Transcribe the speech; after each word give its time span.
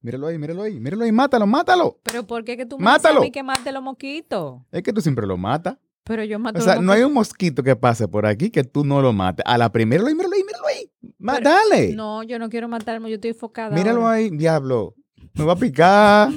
Míralo 0.00 0.28
ahí, 0.28 0.38
míralo 0.38 0.62
ahí, 0.62 0.78
míralo 0.78 1.04
ahí, 1.04 1.12
mátalo, 1.12 1.46
mátalo. 1.46 1.98
Pero 2.04 2.24
¿por 2.26 2.44
qué 2.44 2.56
que 2.56 2.64
tú 2.66 2.78
me 2.78 2.84
Mátalo. 2.84 3.20
mí 3.20 3.32
que 3.32 3.42
mate 3.42 3.72
los 3.72 3.82
mosquitos? 3.82 4.60
Es 4.70 4.82
que 4.82 4.92
tú 4.92 5.00
siempre 5.00 5.26
lo 5.26 5.36
matas. 5.36 5.76
Pero 6.04 6.22
yo 6.24 6.38
mato 6.38 6.58
O 6.58 6.62
sea, 6.62 6.76
los 6.76 6.84
no 6.84 6.92
hay 6.92 7.02
un 7.02 7.12
mosquito 7.12 7.62
que 7.62 7.74
pase 7.76 8.06
por 8.08 8.24
aquí 8.24 8.50
que 8.50 8.64
tú 8.64 8.84
no 8.84 9.02
lo 9.02 9.12
mates. 9.12 9.44
A 9.46 9.58
la 9.58 9.70
primera, 9.72 10.02
míralo 10.04 10.08
ahí, 10.08 10.14
míralo 10.14 10.34
ahí, 10.34 10.42
míralo 10.44 10.66
ahí. 10.68 10.90
Ma- 11.18 11.40
dale. 11.40 11.94
No, 11.94 12.22
yo 12.22 12.38
no 12.38 12.48
quiero 12.48 12.68
matarme, 12.68 13.10
yo 13.10 13.16
estoy 13.16 13.30
enfocada. 13.30 13.74
míralo 13.74 14.02
ahora. 14.02 14.14
ahí, 14.14 14.30
diablo. 14.30 14.94
Me 15.34 15.44
va 15.44 15.52
a 15.54 15.56
picar. 15.56 16.30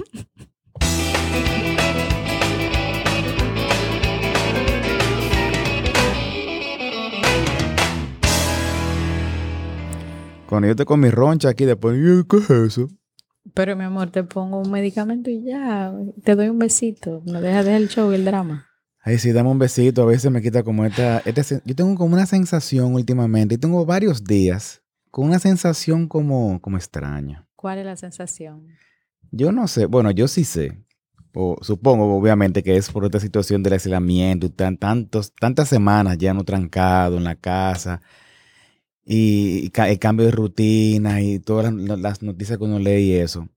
Cuando 10.48 10.68
yo 10.68 10.75
te 10.75 10.84
con 10.86 11.00
mi 11.00 11.09
roncha 11.09 11.50
aquí, 11.50 11.66
después, 11.66 11.98
"¿Y 11.98 12.28
¿qué 12.28 12.38
es 12.38 12.50
eso? 12.50 12.88
Pero 13.54 13.76
mi 13.76 13.84
amor, 13.84 14.12
te 14.12 14.23
pongo 14.23 14.60
un 14.60 14.71
medicamento 14.71 15.30
y 15.30 15.44
ya, 15.44 15.94
te 16.23 16.36
doy 16.36 16.50
un 16.50 16.59
besito. 16.59 17.22
No 17.26 17.41
dejas 17.41 17.66
de 17.66 17.76
el 17.76 17.90
show 17.90 18.12
y 18.12 18.16
el 18.16 18.26
drama. 18.26 18.67
Ay, 19.04 19.17
sí, 19.17 19.31
dame 19.31 19.50
un 19.50 19.59
besito. 19.59 20.04
A 20.04 20.05
veces 20.05 20.31
me 20.31 20.41
quita 20.41 20.64
como 20.64 20.86
esta, 20.86 21.20
esta 21.20 21.62
Yo 21.66 21.76
tengo 21.76 21.95
como 21.95 22.14
una 22.14 22.26
sensación 22.26 22.94
últimamente, 22.94 23.55
y 23.55 23.58
tengo 23.58 23.86
varios 23.86 24.23
días, 24.23 24.84
con 25.09 25.26
una 25.26 25.40
sensación 25.40 26.08
como, 26.08 26.62
como 26.62 26.77
extraña. 26.77 27.48
¿Cuál 27.55 27.80
es 27.80 27.86
la 27.86 27.95
sensación? 27.95 28.67
Yo 29.31 29.52
no 29.52 29.67
sé, 29.67 29.86
bueno, 29.86 30.12
yo 30.12 30.28
sí 30.28 30.44
sé. 30.44 30.84
O 31.34 31.58
supongo, 31.62 32.16
obviamente, 32.16 32.62
que 32.62 32.76
es 32.76 32.92
por 32.92 33.05
esta 33.05 33.20
situación 33.20 33.64
del 33.64 33.73
aislamiento, 33.73 34.52
tan, 34.52 34.78
tantos, 34.78 35.34
tantas 35.34 35.70
semanas 35.70 36.17
ya 36.17 36.34
no 36.34 36.44
trancado 36.44 37.17
en 37.17 37.23
la 37.23 37.36
casa, 37.36 38.02
y, 39.05 39.72
el 39.76 40.00
cambio 40.00 40.26
de 40.26 40.32
rutina 40.32 41.22
y 41.22 41.40
todas 41.40 41.73
las, 41.73 42.00
las 42.00 42.22
noticias 42.22 42.58
que 42.58 42.64
uno 42.64 42.80
lee 42.80 43.02
y 43.02 43.14
eso. 43.14 43.48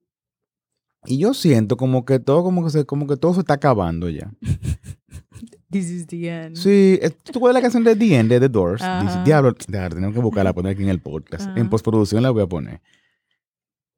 Y 1.07 1.19
yo 1.19 1.35
siento 1.35 1.77
como 1.77 2.05
que 2.05 2.19
todo, 2.19 2.43
como 2.43 2.65
que 2.65 2.71
se, 2.71 2.85
como 2.87 3.07
que 3.07 3.17
todo 3.17 3.35
se 3.35 3.41
está 3.41 3.55
acabando 3.55 4.09
ya. 4.09 4.33
This 5.71 5.91
is 5.91 6.07
the 6.07 6.29
end. 6.29 6.57
Sí, 6.57 6.99
eh, 7.03 7.11
¿tú 7.11 7.41
cuál 7.41 7.51
es 7.51 7.55
la 7.55 7.63
canción 7.63 7.85
de 7.85 7.97
The 7.97 8.17
End 8.17 8.31
de 8.31 8.41
The 8.41 8.49
Doors? 8.49 8.81
Dice, 8.81 8.87
Ajá. 8.87 9.25
diablo, 9.25 9.55
diablo, 9.67 9.97
tenemos 9.97 10.15
que 10.15 10.21
buscarla, 10.21 10.53
poner 10.55 10.73
aquí 10.73 10.83
en 10.83 10.89
el 10.89 11.01
podcast. 11.01 11.49
Ajá. 11.49 11.61
En 11.61 11.69
postproducción 11.69 12.23
la 12.23 12.31
voy 12.31 12.43
a 12.43 12.47
poner. 12.47 12.81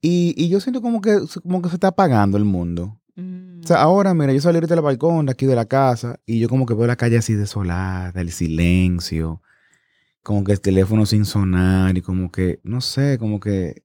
Y, 0.00 0.34
y 0.36 0.48
yo 0.48 0.60
siento 0.60 0.80
como 0.80 1.00
que, 1.00 1.18
como 1.42 1.62
que 1.62 1.68
se 1.68 1.76
está 1.76 1.88
apagando 1.88 2.38
el 2.38 2.44
mundo. 2.44 2.98
Mm. 3.14 3.60
O 3.62 3.66
sea, 3.66 3.82
ahora, 3.82 4.14
mira, 4.14 4.32
yo 4.32 4.40
salí 4.40 4.56
ahorita 4.56 4.74
del 4.74 4.84
balcón 4.84 5.26
de 5.26 5.32
aquí 5.32 5.46
de 5.46 5.54
la 5.54 5.66
casa 5.66 6.18
y 6.24 6.38
yo 6.38 6.48
como 6.48 6.66
que 6.66 6.74
veo 6.74 6.86
la 6.86 6.96
calle 6.96 7.18
así 7.18 7.34
desolada, 7.34 8.20
el 8.20 8.30
silencio, 8.30 9.42
como 10.26 10.42
que 10.42 10.50
el 10.50 10.60
teléfono 10.60 11.06
sin 11.06 11.24
sonar 11.24 11.96
y 11.96 12.02
como 12.02 12.32
que, 12.32 12.58
no 12.64 12.80
sé, 12.80 13.16
como 13.16 13.38
que... 13.38 13.84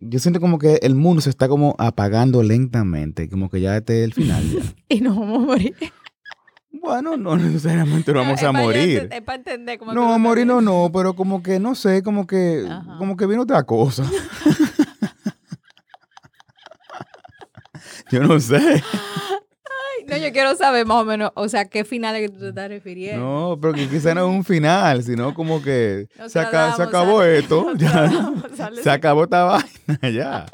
Yo 0.00 0.18
siento 0.18 0.40
como 0.40 0.58
que 0.58 0.80
el 0.82 0.96
mundo 0.96 1.22
se 1.22 1.30
está 1.30 1.46
como 1.46 1.76
apagando 1.78 2.42
lentamente, 2.42 3.30
como 3.30 3.48
que 3.48 3.60
ya 3.60 3.76
este 3.76 4.00
es 4.00 4.04
el 4.04 4.12
final 4.12 4.42
ya. 4.50 4.62
Y 4.88 5.00
nos 5.00 5.16
vamos 5.16 5.44
a 5.44 5.46
morir. 5.46 5.76
bueno, 6.72 7.16
no 7.16 7.36
necesariamente 7.36 8.12
nos 8.12 8.24
vamos 8.26 8.42
a 8.42 8.50
morir. 8.50 9.08
Es 9.12 9.22
para 9.22 9.38
entender 9.38 9.78
cómo 9.78 9.92
tú 9.92 9.94
No, 9.94 10.12
a 10.12 10.18
morir 10.18 10.44
no, 10.44 10.60
no, 10.60 10.90
pero 10.92 11.14
como 11.14 11.40
que, 11.40 11.60
no 11.60 11.76
sé, 11.76 12.02
como 12.02 12.26
que, 12.26 12.66
Ajá. 12.68 12.98
como 12.98 13.16
que 13.16 13.26
vino 13.26 13.42
otra 13.42 13.62
cosa. 13.62 14.10
Yo 18.10 18.24
no 18.24 18.40
sé. 18.40 18.82
No, 20.08 20.16
yo 20.16 20.32
quiero 20.32 20.54
saber 20.54 20.86
más 20.86 21.02
o 21.02 21.04
menos, 21.04 21.32
o 21.34 21.48
sea, 21.48 21.64
qué 21.66 21.84
finales 21.84 22.22
que 22.22 22.28
tú 22.34 22.40
te 22.40 22.48
estás 22.48 22.68
refiriendo. 22.68 23.24
No, 23.24 23.58
pero 23.60 23.74
que 23.74 23.88
quizá 23.88 24.14
no 24.14 24.28
es 24.28 24.34
un 24.36 24.44
final, 24.44 25.02
sino 25.02 25.34
como 25.34 25.60
que 25.62 26.08
Nos 26.18 26.32
se, 26.32 26.38
aca- 26.40 26.74
se 26.76 26.82
acabó 26.82 27.22
esto, 27.22 27.72
ya. 27.76 28.10
Se 28.82 28.90
acabó 28.90 29.24
esta 29.24 29.44
vaina, 29.44 30.10
ya. 30.12 30.46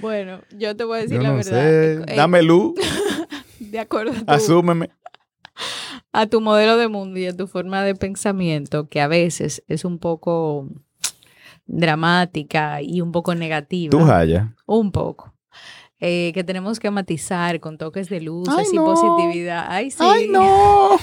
Bueno, 0.00 0.40
yo 0.50 0.76
te 0.76 0.84
voy 0.84 0.98
a 0.98 1.02
decir 1.02 1.16
Yo 1.16 1.22
la 1.22 1.28
no 1.30 1.36
verdad. 1.36 1.50
sé. 1.50 1.94
Eh, 1.94 2.16
Dame 2.16 2.42
luz, 2.42 2.74
De 3.60 3.78
acuerdo 3.78 4.12
a 4.12 4.24
tu, 4.24 4.32
asúmeme. 4.32 4.90
a 6.12 6.26
tu 6.26 6.40
modelo 6.40 6.76
de 6.76 6.88
mundo 6.88 7.18
y 7.20 7.26
a 7.26 7.36
tu 7.36 7.46
forma 7.46 7.82
de 7.84 7.94
pensamiento, 7.94 8.88
que 8.88 9.00
a 9.00 9.06
veces 9.08 9.62
es 9.68 9.84
un 9.84 9.98
poco 9.98 10.68
dramática 11.66 12.82
y 12.82 13.00
un 13.00 13.12
poco 13.12 13.34
negativa. 13.34 13.90
Tú, 13.90 14.04
Jaya. 14.04 14.54
Un 14.66 14.90
poco. 14.92 15.32
Eh, 16.04 16.32
que 16.34 16.42
tenemos 16.42 16.80
que 16.80 16.90
matizar 16.90 17.60
con 17.60 17.78
toques 17.78 18.08
de 18.08 18.20
luces 18.20 18.52
Ay, 18.58 18.64
y 18.72 18.74
no. 18.74 18.84
positividad. 18.86 19.66
Ay, 19.68 19.92
sí. 19.92 19.98
¡Ay, 20.00 20.26
no! 20.26 20.98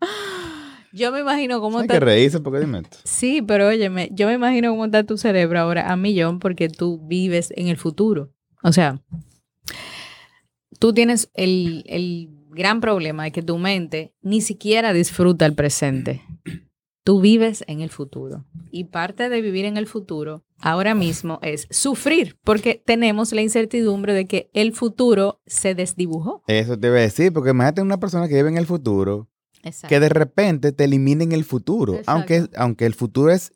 Yo 0.92 1.10
me 1.12 1.20
imagino 1.20 1.58
cómo 1.58 1.78
Hay 1.78 1.84
está 1.84 1.94
que 1.94 2.00
reírse 2.00 2.40
porque 2.40 2.60
dime 2.60 2.80
esto. 2.80 2.98
Sí, 3.04 3.40
pero 3.40 3.68
óyeme, 3.68 4.10
yo 4.12 4.26
me 4.26 4.34
imagino 4.34 4.70
cómo 4.70 4.84
está 4.84 5.04
tu 5.04 5.16
cerebro 5.16 5.60
ahora 5.60 5.90
a 5.90 5.96
millón 5.96 6.40
porque 6.40 6.68
tú 6.68 7.00
vives 7.06 7.50
en 7.56 7.68
el 7.68 7.78
futuro. 7.78 8.34
O 8.62 8.72
sea, 8.72 9.00
tú 10.78 10.92
tienes 10.92 11.30
el, 11.32 11.84
el 11.86 12.28
gran 12.50 12.82
problema 12.82 13.24
de 13.24 13.32
que 13.32 13.42
tu 13.42 13.56
mente 13.56 14.12
ni 14.20 14.42
siquiera 14.42 14.92
disfruta 14.92 15.46
el 15.46 15.54
presente. 15.54 16.22
Tú 17.08 17.22
vives 17.22 17.64
en 17.68 17.80
el 17.80 17.88
futuro. 17.88 18.44
Y 18.70 18.84
parte 18.84 19.30
de 19.30 19.40
vivir 19.40 19.64
en 19.64 19.78
el 19.78 19.86
futuro 19.86 20.44
ahora 20.60 20.94
mismo 20.94 21.38
es 21.40 21.66
sufrir 21.70 22.38
porque 22.44 22.82
tenemos 22.84 23.32
la 23.32 23.40
incertidumbre 23.40 24.12
de 24.12 24.26
que 24.26 24.50
el 24.52 24.74
futuro 24.74 25.40
se 25.46 25.74
desdibujó. 25.74 26.42
Eso 26.48 26.78
te 26.78 26.88
iba 26.88 26.98
a 26.98 27.00
decir, 27.00 27.32
porque 27.32 27.48
imagínate 27.48 27.80
una 27.80 27.98
persona 27.98 28.28
que 28.28 28.34
vive 28.34 28.50
en 28.50 28.58
el 28.58 28.66
futuro 28.66 29.26
Exacto. 29.62 29.88
que 29.88 30.00
de 30.00 30.10
repente 30.10 30.72
te 30.72 30.84
eliminen 30.84 31.32
el 31.32 31.44
futuro. 31.44 31.94
Exacto. 31.94 32.10
Aunque, 32.12 32.46
aunque 32.58 32.84
el 32.84 32.92
futuro 32.92 33.32
es. 33.32 33.52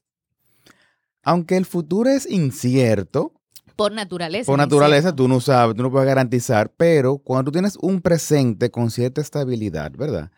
Aunque 1.23 1.59
el 1.59 1.67
futuro 1.67 2.09
es 2.09 2.25
incierto, 2.31 3.35
Por 3.77 3.93
naturaleza. 3.93 4.47
por 4.51 4.57
naturaleza 4.57 5.15
tú 5.15 5.29
no 5.29 5.41
sabes, 5.41 5.77
tú 5.77 5.83
no 5.83 5.91
puedes 5.91 6.07
garantizar, 6.07 6.73
pero 6.75 7.19
cuando 7.19 7.51
tú 7.51 7.53
tienes 7.53 7.77
un 7.83 8.01
presente 8.01 8.71
con 8.71 8.91
cierta 8.91 9.21
estabilidad, 9.21 9.93
¿verdad? 9.93 10.31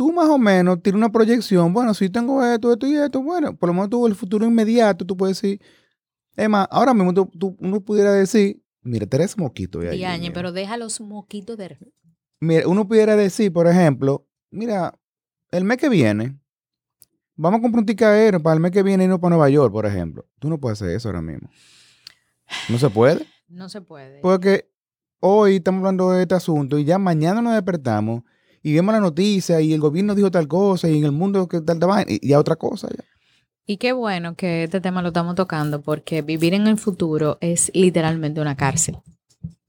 Tú 0.00 0.14
más 0.14 0.30
o 0.30 0.38
menos 0.38 0.82
tienes 0.82 0.96
una 0.96 1.12
proyección, 1.12 1.74
bueno, 1.74 1.92
si 1.92 2.08
tengo 2.08 2.42
esto, 2.42 2.72
esto 2.72 2.86
y 2.86 2.94
esto, 2.96 3.22
bueno, 3.22 3.54
por 3.54 3.66
lo 3.68 3.74
menos 3.74 3.90
tú 3.90 4.06
el 4.06 4.14
futuro 4.14 4.46
inmediato, 4.46 5.04
tú 5.04 5.14
puedes 5.14 5.42
decir, 5.42 5.60
es 6.36 6.48
más, 6.48 6.66
ahora 6.70 6.94
mismo 6.94 7.12
tú, 7.12 7.26
tú- 7.38 7.54
uno 7.60 7.82
pudiera 7.82 8.10
decir, 8.10 8.62
mira, 8.80 9.04
tres 9.04 9.36
moquitos. 9.36 9.84
ahí, 9.84 9.98
Diañe, 9.98 10.20
mira. 10.22 10.32
pero 10.32 10.52
deja 10.52 10.78
los 10.78 11.02
moquitos 11.02 11.58
de... 11.58 11.76
Mira, 12.40 12.66
uno 12.66 12.88
pudiera 12.88 13.14
decir, 13.14 13.52
por 13.52 13.66
ejemplo, 13.66 14.26
mira, 14.50 14.98
el 15.50 15.64
mes 15.64 15.76
que 15.76 15.90
viene, 15.90 16.40
vamos 17.36 17.58
a 17.58 17.60
comprar 17.60 17.80
un 17.80 17.86
ticket 17.86 18.06
aéreo 18.08 18.42
para 18.42 18.54
el 18.54 18.60
mes 18.60 18.70
que 18.70 18.82
viene 18.82 19.04
irnos 19.04 19.20
para 19.20 19.36
Nueva 19.36 19.50
York, 19.50 19.70
por 19.70 19.84
ejemplo. 19.84 20.26
Tú 20.38 20.48
no 20.48 20.58
puedes 20.58 20.80
hacer 20.80 20.96
eso 20.96 21.10
ahora 21.10 21.20
mismo. 21.20 21.50
No 22.70 22.78
se 22.78 22.88
puede. 22.88 23.26
No 23.50 23.68
se 23.68 23.82
puede. 23.82 24.20
Porque 24.20 24.70
hoy 25.18 25.56
estamos 25.56 25.80
hablando 25.80 26.10
de 26.12 26.22
este 26.22 26.36
asunto 26.36 26.78
y 26.78 26.84
ya 26.84 26.96
mañana 26.98 27.42
nos 27.42 27.52
despertamos 27.52 28.22
y 28.62 28.74
vemos 28.74 28.92
la 28.94 29.00
noticia 29.00 29.60
y 29.60 29.72
el 29.72 29.80
gobierno 29.80 30.14
dijo 30.14 30.30
tal 30.30 30.48
cosa 30.48 30.88
y 30.88 30.98
en 30.98 31.04
el 31.04 31.12
mundo 31.12 31.48
que 31.48 31.60
tal, 31.60 31.78
tal 31.78 32.04
y 32.08 32.28
ya 32.28 32.38
otra 32.38 32.56
cosa. 32.56 32.88
Ya. 32.88 33.04
Y 33.66 33.76
qué 33.76 33.92
bueno 33.92 34.34
que 34.34 34.64
este 34.64 34.80
tema 34.80 35.00
lo 35.02 35.08
estamos 35.08 35.34
tocando 35.34 35.80
porque 35.80 36.22
vivir 36.22 36.54
en 36.54 36.66
el 36.66 36.76
futuro 36.76 37.38
es 37.40 37.70
literalmente 37.74 38.40
una 38.40 38.56
cárcel. 38.56 38.98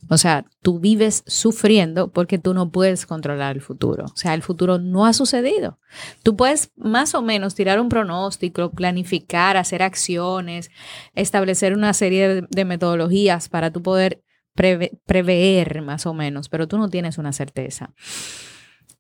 O 0.10 0.18
sea, 0.18 0.46
tú 0.62 0.80
vives 0.80 1.24
sufriendo 1.26 2.10
porque 2.10 2.38
tú 2.38 2.54
no 2.54 2.70
puedes 2.70 3.06
controlar 3.06 3.56
el 3.56 3.62
futuro. 3.62 4.06
O 4.06 4.18
sea, 4.18 4.34
el 4.34 4.42
futuro 4.42 4.78
no 4.78 5.06
ha 5.06 5.14
sucedido. 5.14 5.80
Tú 6.22 6.36
puedes 6.36 6.72
más 6.76 7.16
o 7.16 7.22
menos 7.22 7.56
tirar 7.56 7.80
un 7.80 7.88
pronóstico, 7.88 8.72
planificar, 8.72 9.56
hacer 9.56 9.82
acciones, 9.82 10.70
establecer 11.16 11.74
una 11.74 11.94
serie 11.94 12.46
de, 12.50 12.66
metodologías 12.66 13.48
para 13.48 13.72
tú 13.72 13.82
poder 13.82 14.22
preve- 14.54 15.00
prever 15.06 15.82
más 15.82 16.06
o 16.06 16.14
menos, 16.14 16.50
pero 16.50 16.68
tú 16.68 16.78
no 16.78 16.90
tienes 16.90 17.18
una 17.18 17.32
certeza. 17.32 17.94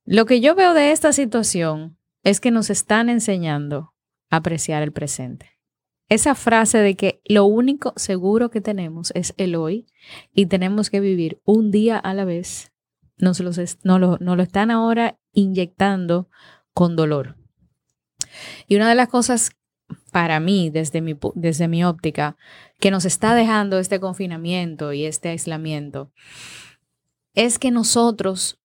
Lo 0.05 0.25
que 0.25 0.41
yo 0.41 0.55
veo 0.55 0.73
de 0.73 0.91
esta 0.91 1.13
situación 1.13 1.97
es 2.23 2.39
que 2.39 2.51
nos 2.51 2.69
están 2.69 3.09
enseñando 3.09 3.93
a 4.29 4.37
apreciar 4.37 4.83
el 4.83 4.91
presente. 4.91 5.51
Esa 6.09 6.35
frase 6.35 6.79
de 6.79 6.95
que 6.95 7.21
lo 7.25 7.45
único 7.45 7.93
seguro 7.95 8.49
que 8.49 8.61
tenemos 8.61 9.11
es 9.15 9.33
el 9.37 9.55
hoy 9.55 9.87
y 10.33 10.47
tenemos 10.47 10.89
que 10.89 10.99
vivir 10.99 11.39
un 11.45 11.71
día 11.71 11.97
a 11.97 12.13
la 12.13 12.25
vez, 12.25 12.73
nos, 13.17 13.39
los 13.39 13.57
lo, 13.83 14.17
lo 14.19 14.43
están 14.43 14.71
ahora 14.71 15.19
inyectando 15.31 16.29
con 16.73 16.95
dolor. 16.95 17.37
Y 18.67 18.75
una 18.75 18.89
de 18.89 18.95
las 18.95 19.07
cosas 19.07 19.51
para 20.11 20.39
mí, 20.39 20.69
desde 20.69 21.01
mi, 21.01 21.17
desde 21.35 21.67
mi 21.67 21.83
óptica, 21.83 22.37
que 22.79 22.91
nos 22.91 23.05
está 23.05 23.33
dejando 23.35 23.79
este 23.79 23.99
confinamiento 23.99 24.93
y 24.93 25.05
este 25.05 25.29
aislamiento, 25.29 26.11
es 27.33 27.59
que 27.59 27.71
nosotros 27.71 28.60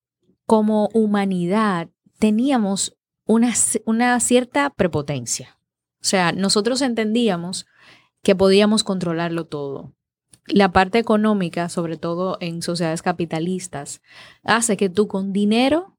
como 0.47 0.89
humanidad 0.95 1.89
teníamos 2.19 2.97
una, 3.27 3.53
una 3.85 4.19
cierta 4.21 4.71
prepotencia. 4.71 5.59
O 6.01 6.05
sea, 6.05 6.33
nosotros 6.33 6.83
entendíamos 6.83 7.67
que 8.23 8.35
podíamos 8.35 8.85
controlarlo 8.85 9.47
todo. 9.47 9.93
La 10.47 10.71
parte 10.71 10.99
económica, 10.99 11.69
sobre 11.69 11.97
todo 11.97 12.39
en 12.41 12.63
sociedades 12.63 13.03
capitalistas, 13.03 14.01
hace 14.45 14.77
que 14.77 14.89
tú 14.89 15.09
con 15.09 15.33
dinero 15.33 15.97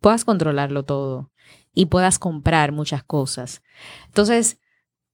puedas 0.00 0.24
controlarlo 0.24 0.84
todo 0.84 1.30
y 1.72 1.86
puedas 1.86 2.18
comprar 2.18 2.72
muchas 2.72 3.04
cosas. 3.04 3.62
Entonces, 4.06 4.58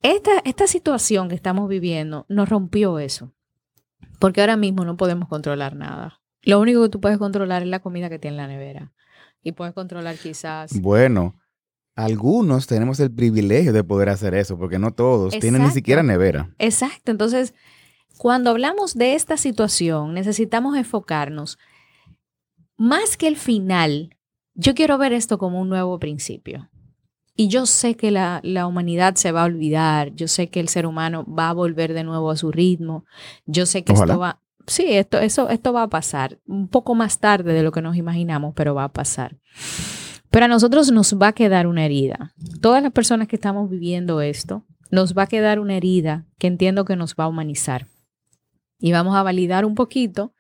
esta, 0.02 0.38
esta 0.44 0.66
situación 0.66 1.28
que 1.28 1.34
estamos 1.34 1.68
viviendo 1.68 2.24
nos 2.28 2.48
rompió 2.48 2.98
eso. 2.98 3.34
Porque 4.18 4.40
ahora 4.40 4.56
mismo 4.56 4.84
no 4.84 4.96
podemos 4.96 5.28
controlar 5.28 5.76
nada. 5.76 6.20
Lo 6.46 6.60
único 6.60 6.82
que 6.82 6.88
tú 6.88 7.00
puedes 7.00 7.18
controlar 7.18 7.62
es 7.62 7.68
la 7.68 7.80
comida 7.80 8.08
que 8.08 8.18
tiene 8.18 8.36
en 8.36 8.42
la 8.42 8.46
nevera. 8.46 8.92
Y 9.42 9.52
puedes 9.52 9.74
controlar 9.74 10.16
quizás. 10.16 10.80
Bueno, 10.80 11.34
algunos 11.96 12.68
tenemos 12.68 13.00
el 13.00 13.12
privilegio 13.12 13.72
de 13.72 13.82
poder 13.82 14.08
hacer 14.08 14.34
eso, 14.34 14.56
porque 14.56 14.78
no 14.78 14.92
todos 14.92 15.36
tienen 15.38 15.64
ni 15.64 15.70
siquiera 15.70 16.04
nevera. 16.04 16.54
Exacto. 16.58 17.10
Entonces, 17.10 17.52
cuando 18.16 18.50
hablamos 18.50 18.94
de 18.94 19.14
esta 19.14 19.36
situación, 19.36 20.14
necesitamos 20.14 20.76
enfocarnos 20.76 21.58
más 22.76 23.16
que 23.16 23.26
el 23.26 23.36
final. 23.36 24.16
Yo 24.54 24.74
quiero 24.74 24.98
ver 24.98 25.12
esto 25.12 25.38
como 25.38 25.60
un 25.60 25.68
nuevo 25.68 25.98
principio. 25.98 26.70
Y 27.34 27.48
yo 27.48 27.66
sé 27.66 27.96
que 27.96 28.10
la, 28.10 28.40
la 28.44 28.66
humanidad 28.66 29.16
se 29.16 29.32
va 29.32 29.42
a 29.42 29.46
olvidar, 29.46 30.14
yo 30.14 30.28
sé 30.28 30.48
que 30.48 30.60
el 30.60 30.68
ser 30.68 30.86
humano 30.86 31.26
va 31.26 31.50
a 31.50 31.52
volver 31.52 31.92
de 31.92 32.04
nuevo 32.04 32.30
a 32.30 32.36
su 32.36 32.50
ritmo, 32.50 33.04
yo 33.44 33.66
sé 33.66 33.84
que 33.84 33.92
Ojalá. 33.92 34.12
esto 34.12 34.20
va, 34.20 34.42
sí, 34.66 34.84
esto, 34.88 35.18
eso, 35.18 35.48
esto 35.48 35.72
va 35.72 35.82
a 35.82 35.88
pasar 35.88 36.38
un 36.46 36.68
poco 36.68 36.94
más 36.94 37.18
tarde 37.18 37.52
de 37.52 37.62
lo 37.62 37.72
que 37.72 37.82
nos 37.82 37.96
imaginamos, 37.96 38.54
pero 38.54 38.74
va 38.74 38.84
a 38.84 38.92
pasar. 38.92 39.38
Pero 40.30 40.46
a 40.46 40.48
nosotros 40.48 40.90
nos 40.92 41.14
va 41.14 41.28
a 41.28 41.32
quedar 41.32 41.66
una 41.66 41.84
herida. 41.84 42.34
Todas 42.60 42.82
las 42.82 42.92
personas 42.92 43.28
que 43.28 43.36
estamos 43.36 43.70
viviendo 43.70 44.20
esto, 44.20 44.66
nos 44.90 45.16
va 45.16 45.22
a 45.22 45.26
quedar 45.28 45.58
una 45.58 45.76
herida 45.76 46.26
que 46.38 46.46
entiendo 46.46 46.84
que 46.84 46.96
nos 46.96 47.14
va 47.14 47.24
a 47.24 47.28
humanizar. 47.28 47.86
Y 48.78 48.92
vamos 48.92 49.16
a 49.16 49.22
validar 49.22 49.64
un 49.64 49.74
poquito 49.74 50.34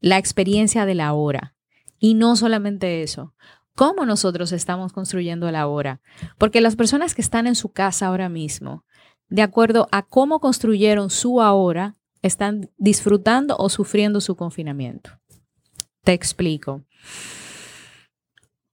la 0.00 0.18
experiencia 0.18 0.86
de 0.86 0.94
la 0.94 1.12
hora. 1.12 1.54
Y 1.98 2.14
no 2.14 2.36
solamente 2.36 3.02
eso, 3.02 3.34
cómo 3.74 4.06
nosotros 4.06 4.52
estamos 4.52 4.92
construyendo 4.92 5.50
la 5.50 5.66
hora. 5.66 6.00
Porque 6.38 6.60
las 6.60 6.76
personas 6.76 7.14
que 7.14 7.22
están 7.22 7.46
en 7.46 7.54
su 7.54 7.70
casa 7.72 8.06
ahora 8.06 8.28
mismo, 8.28 8.84
de 9.28 9.42
acuerdo 9.42 9.88
a 9.92 10.02
cómo 10.02 10.40
construyeron 10.40 11.10
su 11.10 11.42
ahora, 11.42 11.97
están 12.22 12.70
disfrutando 12.76 13.56
o 13.58 13.68
sufriendo 13.68 14.20
su 14.20 14.36
confinamiento. 14.36 15.10
Te 16.02 16.12
explico. 16.12 16.84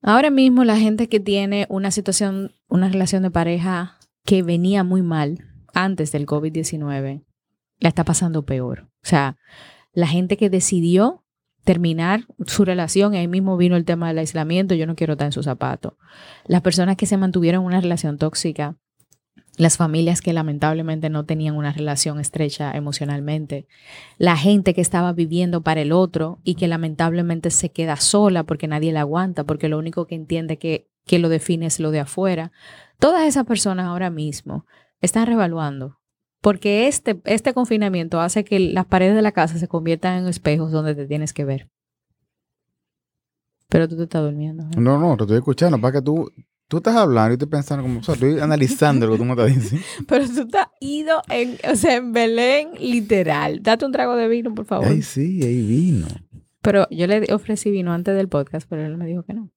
Ahora 0.01 0.29
mismo 0.29 0.63
la 0.63 0.77
gente 0.77 1.09
que 1.09 1.19
tiene 1.19 1.65
una 1.69 1.91
situación, 1.91 2.53
una 2.67 2.89
relación 2.89 3.23
de 3.23 3.31
pareja 3.31 3.97
que 4.23 4.43
venía 4.43 4.83
muy 4.83 5.01
mal 5.01 5.39
antes 5.73 6.11
del 6.11 6.25
COVID-19, 6.25 7.25
la 7.79 7.89
está 7.89 8.03
pasando 8.03 8.45
peor. 8.45 8.87
O 9.03 9.07
sea, 9.07 9.37
la 9.93 10.07
gente 10.07 10.37
que 10.37 10.49
decidió 10.49 11.23
terminar 11.63 12.25
su 12.45 12.63
relación, 12.63 13.15
ahí 13.15 13.27
mismo 13.27 13.57
vino 13.57 13.75
el 13.75 13.85
tema 13.85 14.07
del 14.07 14.19
aislamiento, 14.19 14.75
yo 14.75 14.85
no 14.85 14.95
quiero 14.95 15.13
estar 15.13 15.25
en 15.25 15.31
sus 15.31 15.45
zapatos. 15.45 15.93
Las 16.45 16.61
personas 16.61 16.95
que 16.95 17.07
se 17.07 17.17
mantuvieron 17.17 17.61
en 17.61 17.67
una 17.67 17.81
relación 17.81 18.17
tóxica, 18.17 18.77
las 19.57 19.77
familias 19.77 20.21
que 20.21 20.33
lamentablemente 20.33 21.09
no 21.09 21.25
tenían 21.25 21.55
una 21.55 21.71
relación 21.71 22.19
estrecha 22.19 22.71
emocionalmente, 22.75 23.67
la 24.17 24.37
gente 24.37 24.73
que 24.73 24.81
estaba 24.81 25.13
viviendo 25.13 25.61
para 25.61 25.81
el 25.81 25.91
otro 25.91 26.39
y 26.43 26.55
que 26.55 26.67
lamentablemente 26.67 27.51
se 27.51 27.69
queda 27.69 27.95
sola 27.95 28.43
porque 28.43 28.67
nadie 28.67 28.91
la 28.91 29.01
aguanta, 29.01 29.43
porque 29.43 29.69
lo 29.69 29.77
único 29.77 30.07
que 30.07 30.15
entiende 30.15 30.57
que, 30.57 30.87
que 31.05 31.19
lo 31.19 31.29
define 31.29 31.67
es 31.67 31.79
lo 31.79 31.91
de 31.91 32.01
afuera. 32.01 32.51
Todas 32.99 33.27
esas 33.27 33.45
personas 33.45 33.85
ahora 33.85 34.09
mismo 34.09 34.65
están 35.01 35.27
revaluando. 35.27 35.99
Porque 36.41 36.87
este, 36.87 37.19
este 37.25 37.55
confinamiento 37.55 38.21
hace 38.21 38.43
que 38.43 38.59
las 38.59 38.85
paredes 38.85 39.15
de 39.15 39.23
la 39.23 39.31
casa 39.31 39.57
se 39.57 39.67
conviertan 39.67 40.19
en 40.19 40.27
espejos 40.27 40.71
donde 40.71 40.93
te 40.93 41.07
tienes 41.07 41.33
que 41.33 41.43
ver. 41.43 41.71
Pero 43.67 43.87
tú 43.87 43.97
te 43.97 44.03
estás 44.03 44.21
durmiendo. 44.21 44.63
No, 44.77 44.99
no, 44.99 45.17
te 45.17 45.23
estoy 45.23 45.37
escuchando. 45.37 45.81
Para 45.81 45.93
que 45.93 46.01
tú, 46.03 46.31
tú 46.67 46.77
estás 46.77 46.95
hablando 46.95 47.31
y 47.31 47.33
estoy 47.33 47.47
pensando 47.49 47.83
como, 47.83 47.99
o 47.99 48.03
sea, 48.03 48.13
estoy 48.15 48.39
analizando 48.39 49.05
lo 49.07 49.13
que 49.13 49.17
tú 49.19 49.25
me 49.25 49.31
estás 49.31 49.47
diciendo. 49.55 49.85
Pero 50.07 50.25
tú 50.27 50.41
estás 50.41 50.67
ido 50.79 51.21
en, 51.29 51.57
o 51.71 51.75
sea, 51.75 51.95
en 51.95 52.11
Belén, 52.13 52.69
literal. 52.79 53.61
Date 53.63 53.85
un 53.85 53.91
trago 53.91 54.15
de 54.15 54.27
vino, 54.27 54.53
por 54.55 54.65
favor. 54.65 54.87
Ay, 54.87 55.01
sí, 55.01 55.41
ahí 55.43 55.61
vino. 55.65 56.07
Pero 56.61 56.87
yo 56.89 57.05
le 57.07 57.31
ofrecí 57.33 57.69
vino 57.71 57.93
antes 57.93 58.15
del 58.15 58.27
podcast, 58.27 58.67
pero 58.67 58.83
él 58.85 58.97
me 58.97 59.05
dijo 59.05 59.23
que 59.23 59.33
no. 59.35 59.51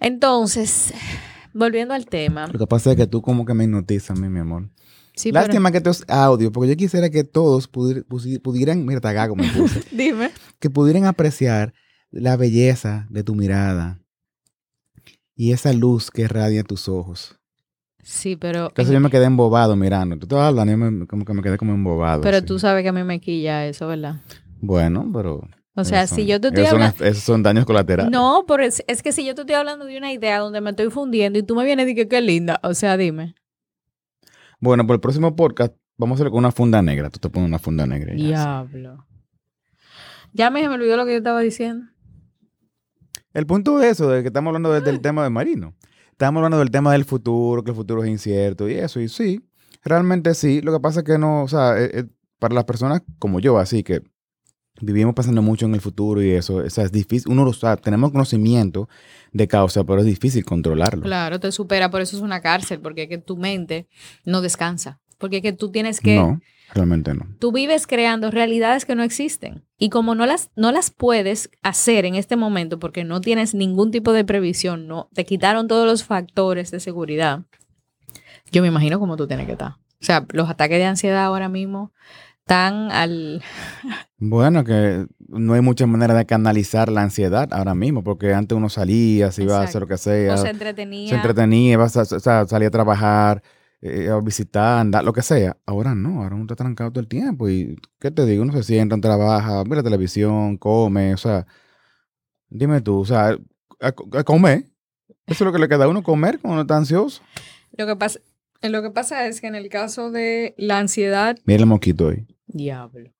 Entonces, 0.00 0.92
volviendo 1.54 1.94
al 1.94 2.06
tema. 2.06 2.46
Lo 2.48 2.58
que 2.58 2.66
pasa 2.66 2.90
es 2.90 2.96
que 2.96 3.06
tú 3.06 3.22
como 3.22 3.44
que 3.44 3.54
me 3.54 3.64
hipnotizas 3.64 4.16
a 4.16 4.20
mí, 4.20 4.28
mi 4.28 4.40
amor. 4.40 4.68
Sí, 5.14 5.32
pero- 5.32 5.46
Lástima 5.46 5.70
que 5.72 5.78
esto 5.78 5.90
es 5.90 6.04
audio, 6.06 6.52
porque 6.52 6.68
yo 6.70 6.76
quisiera 6.76 7.10
que 7.10 7.24
todos 7.24 7.70
pudi- 7.72 8.04
pudieran, 8.40 8.84
mira, 8.86 9.00
te 9.00 9.08
agago, 9.08 9.34
me 9.34 9.48
puse, 9.50 9.82
dime. 9.90 10.30
que 10.60 10.70
pudieran 10.70 11.06
apreciar 11.06 11.74
la 12.10 12.36
belleza 12.36 13.06
de 13.10 13.24
tu 13.24 13.34
mirada 13.34 14.00
y 15.38 15.52
esa 15.52 15.72
luz 15.72 16.10
que 16.10 16.22
irradia 16.22 16.64
tus 16.64 16.88
ojos. 16.88 17.38
Sí, 18.02 18.36
pero. 18.36 18.66
Entonces 18.68 18.92
yo 18.92 19.00
me 19.00 19.08
quedé 19.10 19.24
embobado 19.26 19.76
mirando. 19.76 20.18
Tú 20.26 20.36
hablando 20.36 20.72
y 20.72 20.76
yo 20.78 20.90
me- 20.90 21.06
como 21.06 21.24
que 21.24 21.32
me 21.32 21.42
quedé 21.42 21.56
como 21.58 21.72
embobado. 21.74 22.22
Pero 22.22 22.38
así. 22.38 22.46
tú 22.46 22.58
sabes 22.58 22.82
que 22.82 22.88
a 22.88 22.92
mí 22.92 23.04
me 23.04 23.20
quilla 23.20 23.66
eso, 23.66 23.86
¿verdad? 23.86 24.16
Bueno, 24.60 25.08
pero... 25.14 25.48
O 25.74 25.84
sea, 25.84 26.08
si 26.08 26.26
yo 26.26 26.40
te 26.40 26.48
estoy 26.48 26.64
esos 26.64 26.72
son- 26.72 26.82
hablando. 26.82 27.04
Esos 27.04 27.22
son 27.22 27.42
daños 27.44 27.64
colaterales. 27.64 28.10
No, 28.10 28.44
pero 28.48 28.64
es, 28.64 28.82
es 28.88 29.00
que 29.02 29.12
si 29.12 29.24
yo 29.24 29.34
te 29.36 29.42
estoy 29.42 29.54
hablando 29.54 29.84
de 29.84 29.96
una 29.96 30.12
idea 30.12 30.40
donde 30.40 30.60
me 30.60 30.70
estoy 30.70 30.90
fundiendo 30.90 31.38
y 31.38 31.44
tú 31.44 31.54
me 31.54 31.64
vienes 31.64 31.88
y 31.88 31.94
que 31.94 32.08
qué 32.08 32.20
linda. 32.20 32.58
O 32.64 32.74
sea, 32.74 32.96
dime. 32.96 33.36
Bueno, 34.58 34.84
por 34.86 34.94
el 34.94 35.00
próximo 35.00 35.36
podcast 35.36 35.72
vamos 35.96 36.14
a 36.14 36.16
hacerlo 36.16 36.32
con 36.32 36.38
una 36.38 36.50
funda 36.50 36.82
negra. 36.82 37.10
Tú 37.10 37.20
te 37.20 37.28
pones 37.28 37.46
una 37.48 37.60
funda 37.60 37.86
negra. 37.86 38.12
y 38.14 38.16
Diablo. 38.26 39.06
Ya 40.32 40.50
me, 40.50 40.66
me 40.68 40.74
olvidó 40.74 40.96
lo 40.96 41.04
que 41.04 41.12
yo 41.12 41.18
estaba 41.18 41.40
diciendo. 41.40 41.86
El 43.34 43.46
punto 43.46 43.80
es 43.82 43.92
eso, 43.92 44.08
de 44.10 44.22
que 44.22 44.28
estamos 44.28 44.48
hablando 44.48 44.72
de- 44.72 44.78
Ah. 44.78 44.80
del 44.80 45.00
tema 45.00 45.22
de 45.24 45.30
Marino. 45.30 45.74
Estamos 46.12 46.38
hablando 46.40 46.58
del 46.58 46.70
tema 46.70 46.92
del 46.92 47.04
futuro, 47.04 47.62
que 47.62 47.70
el 47.70 47.76
futuro 47.76 48.02
es 48.02 48.10
incierto 48.10 48.68
y 48.68 48.74
eso. 48.74 49.00
Y 49.00 49.08
sí, 49.08 49.40
realmente 49.84 50.34
sí. 50.34 50.60
Lo 50.62 50.72
que 50.72 50.80
pasa 50.80 51.00
es 51.00 51.04
que 51.04 51.18
no, 51.18 51.42
o 51.44 51.48
sea, 51.48 51.78
eh, 51.80 51.90
eh, 51.94 52.04
para 52.38 52.54
las 52.54 52.64
personas 52.64 53.02
como 53.18 53.38
yo, 53.40 53.58
así 53.58 53.82
que 53.82 54.02
vivimos 54.80 55.14
pensando 55.14 55.42
mucho 55.42 55.66
en 55.66 55.74
el 55.74 55.80
futuro 55.80 56.22
y 56.22 56.30
eso, 56.30 56.56
o 56.56 56.70
sea, 56.70 56.84
es 56.84 56.92
difícil. 56.92 57.30
Uno 57.30 57.44
lo 57.44 57.52
sabe, 57.52 57.80
tenemos 57.82 58.10
conocimiento 58.12 58.88
de 59.32 59.46
causa, 59.48 59.84
pero 59.84 60.00
es 60.00 60.06
difícil 60.06 60.44
controlarlo. 60.44 61.02
Claro, 61.02 61.38
te 61.40 61.50
supera, 61.52 61.90
por 61.90 62.00
eso 62.00 62.16
es 62.16 62.22
una 62.22 62.40
cárcel, 62.40 62.80
porque 62.80 63.04
es 63.04 63.08
que 63.08 63.18
tu 63.18 63.36
mente 63.36 63.88
no 64.24 64.40
descansa. 64.40 65.00
Porque 65.18 65.36
es 65.38 65.42
que 65.42 65.52
tú 65.52 65.70
tienes 65.72 66.00
que. 66.00 66.14
No, 66.16 66.40
realmente 66.74 67.12
no. 67.12 67.26
Tú 67.40 67.50
vives 67.52 67.86
creando 67.88 68.30
realidades 68.30 68.84
que 68.84 68.94
no 68.94 69.02
existen. 69.02 69.64
Y 69.78 69.90
como 69.90 70.16
no 70.16 70.26
las, 70.26 70.50
no 70.56 70.72
las 70.72 70.90
puedes 70.90 71.50
hacer 71.62 72.04
en 72.04 72.16
este 72.16 72.36
momento 72.36 72.80
porque 72.80 73.04
no 73.04 73.20
tienes 73.20 73.54
ningún 73.54 73.92
tipo 73.92 74.12
de 74.12 74.24
previsión, 74.24 74.88
no, 74.88 75.08
te 75.14 75.24
quitaron 75.24 75.68
todos 75.68 75.86
los 75.86 76.02
factores 76.04 76.72
de 76.72 76.80
seguridad, 76.80 77.44
yo 78.50 78.62
me 78.62 78.68
imagino 78.68 78.98
cómo 78.98 79.16
tú 79.16 79.26
tienes 79.28 79.46
que 79.46 79.52
estar. 79.52 79.72
O 80.00 80.04
sea, 80.04 80.26
los 80.32 80.48
ataques 80.48 80.78
de 80.78 80.84
ansiedad 80.84 81.24
ahora 81.24 81.48
mismo 81.48 81.92
están 82.40 82.90
al... 82.90 83.42
Bueno, 84.20 84.64
que 84.64 85.06
no 85.28 85.54
hay 85.54 85.60
mucha 85.60 85.86
manera 85.86 86.12
de 86.14 86.26
canalizar 86.26 86.88
la 86.88 87.02
ansiedad 87.02 87.48
ahora 87.52 87.76
mismo, 87.76 88.02
porque 88.02 88.34
antes 88.34 88.56
uno 88.56 88.68
salía, 88.68 89.30
se 89.30 89.44
iba 89.44 89.60
a 89.60 89.62
hacer 89.62 89.82
lo 89.82 89.86
que 89.86 89.96
sea, 89.96 90.34
O 90.34 90.36
se 90.38 90.42
se 90.42 90.50
entretenía. 90.50 91.14
entretenía, 91.14 91.72
iba 91.74 91.84
a, 91.84 91.86
o 91.86 92.04
sea, 92.04 92.44
salía 92.48 92.66
a 92.66 92.72
trabajar, 92.72 93.44
eh, 93.80 94.08
a 94.08 94.18
visitar, 94.20 94.78
andar, 94.78 95.04
lo 95.04 95.12
que 95.12 95.22
sea. 95.22 95.56
Ahora 95.66 95.94
no, 95.94 96.22
ahora 96.22 96.34
uno 96.34 96.44
está 96.44 96.56
trancado 96.56 96.90
todo 96.90 97.00
el 97.00 97.08
tiempo. 97.08 97.48
Y, 97.48 97.76
¿qué 98.00 98.10
te 98.10 98.26
digo? 98.26 98.42
Uno 98.42 98.52
se 98.52 98.62
sienta, 98.62 99.00
trabaja, 99.00 99.64
mira 99.64 99.82
televisión, 99.82 100.56
come, 100.56 101.14
o 101.14 101.16
sea, 101.16 101.46
dime 102.48 102.80
tú, 102.80 103.00
o 103.00 103.04
sea, 103.04 103.38
a, 103.80 103.86
a 103.86 104.24
comer. 104.24 104.64
Eso 105.26 105.44
es 105.44 105.46
lo 105.46 105.52
que 105.52 105.58
le 105.58 105.68
queda 105.68 105.84
a 105.84 105.88
uno, 105.88 106.02
comer 106.02 106.38
cuando 106.38 106.54
uno 106.54 106.62
está 106.62 106.76
ansioso. 106.76 107.22
Lo 107.72 107.86
que 107.86 107.96
pasa, 107.96 108.20
lo 108.62 108.82
que 108.82 108.90
pasa 108.90 109.26
es 109.26 109.40
que 109.40 109.46
en 109.46 109.54
el 109.54 109.68
caso 109.68 110.10
de 110.10 110.54
la 110.56 110.78
ansiedad, 110.78 111.36
Mira 111.44 111.60
el 111.60 111.66
mosquito 111.66 112.08
ahí. 112.08 112.26
Diablo. 112.46 113.10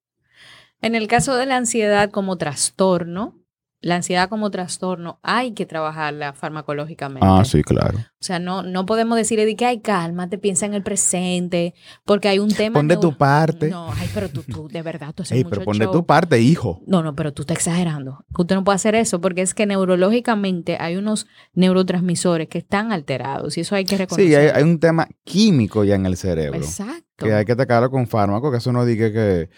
En 0.81 0.95
el 0.95 1.07
caso 1.07 1.37
de 1.37 1.47
la 1.47 1.57
ansiedad 1.57 2.11
como 2.11 2.38
trastorno, 2.38 3.38
la 3.80 3.97
ansiedad 3.97 4.28
como 4.28 4.50
trastorno 4.50 5.20
hay 5.23 5.52
que 5.52 5.64
trabajarla 5.64 6.32
farmacológicamente. 6.32 7.26
Ah, 7.28 7.44
sí, 7.44 7.62
claro. 7.62 7.99
O 7.99 8.25
sea, 8.25 8.40
no, 8.40 8.62
no 8.62 8.87
podemos 8.87 9.16
decirle 9.16 9.47
de 9.47 9.54
que, 9.54 9.64
ay, 9.64 9.80
cálmate, 9.80 10.38
piensa 10.38 10.66
en 10.66 10.75
el 10.75 10.82
presente, 10.82 11.75
porque 12.04 12.28
hay 12.28 12.40
un 12.40 12.50
tema... 12.50 12.75
Pon 12.75 12.88
de 12.88 12.97
tu 12.97 13.16
parte. 13.16 13.68
No, 13.68 13.92
ay, 13.92 14.08
pero 14.12 14.28
tú, 14.28 14.42
tú, 14.42 14.68
de 14.68 14.82
verdad, 14.82 15.14
tú 15.14 15.23
haces 15.23 15.37
Ey, 15.37 15.44
mucho 15.44 15.50
pero 15.50 15.64
pon 15.64 15.78
de 15.78 15.87
tu 15.87 16.04
parte, 16.04 16.40
hijo. 16.40 16.82
No, 16.87 17.02
no, 17.02 17.14
pero 17.14 17.32
tú 17.32 17.42
estás 17.42 17.58
exagerando. 17.58 18.25
Usted 18.37 18.56
no 18.56 18.64
puede 18.64 18.76
hacer 18.76 18.97
eso 18.97 19.20
porque 19.20 19.42
es 19.42 19.54
que 19.54 19.66
neurológicamente 19.66 20.76
hay 20.80 20.97
unos 20.97 21.28
neurotransmisores 21.54 22.49
que 22.49 22.58
están 22.58 22.90
alterados 22.90 23.56
y 23.56 23.61
eso 23.61 23.76
hay 23.76 23.85
que 23.85 23.97
reconocer. 23.97 24.26
Sí, 24.26 24.35
hay, 24.35 24.49
hay 24.49 24.62
un 24.64 24.80
tema 24.80 25.08
químico 25.23 25.85
ya 25.85 25.94
en 25.94 26.06
el 26.06 26.16
cerebro. 26.16 26.58
Exacto. 26.58 27.26
Que 27.26 27.32
hay 27.32 27.44
que 27.44 27.52
atacarlo 27.52 27.90
con 27.90 28.08
fármaco, 28.08 28.50
que 28.50 28.58
eso 28.58 28.73
no 28.73 28.85
diga 28.85 29.12
que 29.12 29.50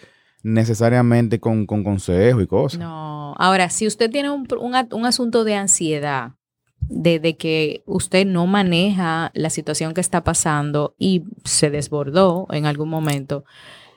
necesariamente 0.43 1.39
con, 1.39 1.65
con 1.65 1.83
consejo 1.83 2.41
y 2.41 2.47
cosas. 2.47 2.79
No, 2.79 3.33
ahora, 3.37 3.69
si 3.69 3.87
usted 3.87 4.09
tiene 4.09 4.29
un, 4.29 4.47
un 4.59 5.05
asunto 5.05 5.43
de 5.43 5.55
ansiedad, 5.55 6.33
de, 6.79 7.19
de 7.19 7.37
que 7.37 7.83
usted 7.85 8.25
no 8.25 8.47
maneja 8.47 9.31
la 9.33 9.49
situación 9.49 9.93
que 9.93 10.01
está 10.01 10.23
pasando 10.23 10.95
y 10.97 11.23
se 11.45 11.69
desbordó 11.69 12.47
en 12.51 12.65
algún 12.65 12.89
momento, 12.89 13.45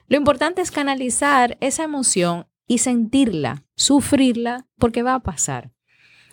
lo 0.06 0.16
importante 0.16 0.60
es 0.60 0.70
canalizar 0.70 1.56
esa 1.60 1.84
emoción 1.84 2.46
y 2.66 2.78
sentirla, 2.78 3.64
sufrirla, 3.74 4.66
porque 4.78 5.02
va 5.02 5.14
a 5.14 5.22
pasar. 5.22 5.72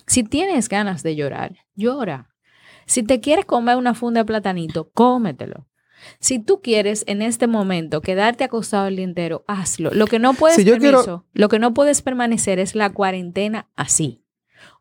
Si 0.06 0.24
tienes 0.24 0.68
ganas 0.68 1.02
de 1.02 1.16
llorar, 1.16 1.56
llora. 1.74 2.30
Si 2.86 3.02
te 3.02 3.20
quieres 3.20 3.44
comer 3.44 3.76
una 3.76 3.94
funda 3.94 4.20
de 4.20 4.24
platanito, 4.26 4.90
cómetelo. 4.92 5.66
Si 6.18 6.38
tú 6.38 6.60
quieres 6.62 7.04
en 7.06 7.22
este 7.22 7.46
momento 7.46 8.00
quedarte 8.00 8.44
acostado 8.44 8.86
el 8.86 8.96
día 8.96 9.04
entero, 9.04 9.44
hazlo. 9.46 9.90
Lo 9.92 10.06
que 10.06 10.18
no 10.18 10.34
puedes, 10.34 10.56
Si 10.56 10.64
yo 10.64 10.72
permiso, 10.74 10.92
quiero- 11.02 11.26
lo 11.32 11.48
que 11.48 11.58
no 11.58 11.74
puedes 11.74 12.02
permanecer 12.02 12.58
es 12.58 12.74
la 12.74 12.90
cuarentena 12.90 13.68
así. 13.76 14.24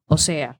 O 0.05 0.17
sea, 0.17 0.59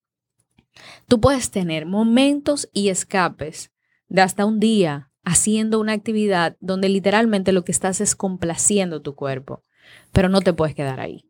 tú 1.07 1.19
puedes 1.19 1.51
tener 1.51 1.85
momentos 1.85 2.69
y 2.73 2.89
escapes 2.89 3.71
de 4.07 4.21
hasta 4.21 4.45
un 4.45 4.59
día 4.59 5.11
haciendo 5.23 5.79
una 5.79 5.93
actividad 5.93 6.57
donde 6.59 6.89
literalmente 6.89 7.51
lo 7.51 7.63
que 7.63 7.71
estás 7.71 8.01
es 8.01 8.15
complaciendo 8.15 9.01
tu 9.01 9.15
cuerpo, 9.15 9.63
pero 10.11 10.29
no 10.29 10.41
te 10.41 10.53
puedes 10.53 10.75
quedar 10.75 10.99
ahí. 10.99 11.27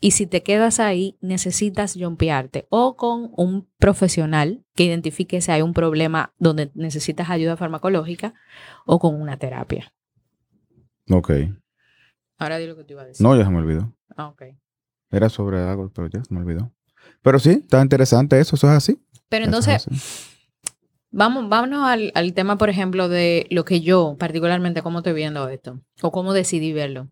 Y 0.00 0.12
si 0.12 0.26
te 0.26 0.42
quedas 0.42 0.80
ahí, 0.80 1.18
necesitas 1.20 1.94
jumpearte 1.98 2.66
o 2.70 2.96
con 2.96 3.32
un 3.36 3.68
profesional 3.78 4.64
que 4.74 4.84
identifique 4.84 5.40
si 5.40 5.50
hay 5.50 5.60
un 5.62 5.74
problema 5.74 6.32
donde 6.38 6.70
necesitas 6.74 7.28
ayuda 7.28 7.56
farmacológica 7.56 8.34
o 8.86 8.98
con 8.98 9.20
una 9.20 9.36
terapia. 9.36 9.92
Ok. 11.10 11.30
Ahora 12.38 12.56
di 12.56 12.66
lo 12.66 12.76
que 12.76 12.84
te 12.84 12.94
iba 12.94 13.02
a 13.02 13.06
decir. 13.06 13.22
No, 13.24 13.36
ya 13.36 13.44
se 13.44 13.50
me 13.50 13.58
olvidó. 13.58 13.94
Ah, 14.16 14.28
ok. 14.28 14.42
Era 15.10 15.28
sobre 15.28 15.58
algo, 15.60 15.90
pero 15.92 16.08
ya 16.08 16.24
se 16.24 16.32
me 16.32 16.40
olvidó. 16.40 16.72
Pero 17.22 17.38
sí, 17.38 17.50
está 17.50 17.82
interesante 17.82 18.40
eso, 18.40 18.56
eso 18.56 18.68
es 18.68 18.72
así. 18.72 19.02
Pero 19.28 19.42
es 19.44 19.48
entonces, 19.48 19.86
así. 19.86 20.00
vamos, 21.10 21.48
vámonos 21.48 21.86
al, 21.86 22.12
al 22.14 22.32
tema, 22.32 22.56
por 22.56 22.70
ejemplo, 22.70 23.08
de 23.08 23.46
lo 23.50 23.64
que 23.66 23.82
yo, 23.82 24.16
particularmente, 24.18 24.82
cómo 24.82 24.98
estoy 24.98 25.12
viendo 25.12 25.48
esto 25.48 25.80
o 26.00 26.10
cómo 26.10 26.32
decidí 26.32 26.72
verlo. 26.72 27.08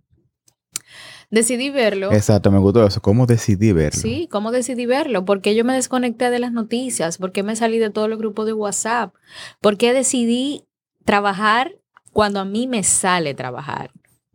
Decidí 1.31 1.71
verlo. 1.71 2.13
Exacto, 2.13 2.51
me 2.51 2.59
gustó 2.59 2.87
eso. 2.87 3.03
¿Cómo 3.03 3.27
decidí 3.27 3.73
verlo? 3.73 4.01
Sí, 4.01 4.29
¿cómo 4.31 4.51
decidí 4.51 4.87
verlo? 4.87 5.25
Porque 5.25 5.55
yo 5.55 5.65
me 5.65 5.75
desconecté 5.75 6.31
de 6.31 6.39
las 6.39 6.53
noticias, 6.53 7.19
porque 7.19 7.43
me 7.43 7.55
salí 7.55 7.79
de 7.79 7.91
todos 7.91 8.09
los 8.09 8.19
grupos 8.19 8.47
de 8.47 8.55
WhatsApp, 8.55 9.15
porque 9.61 9.93
decidí 9.93 10.65
trabajar 11.05 11.73
cuando 12.13 12.41
a 12.41 12.45
mí 12.45 12.67
me 12.67 12.83
sale 12.83 13.35
trabajar. 13.35 13.91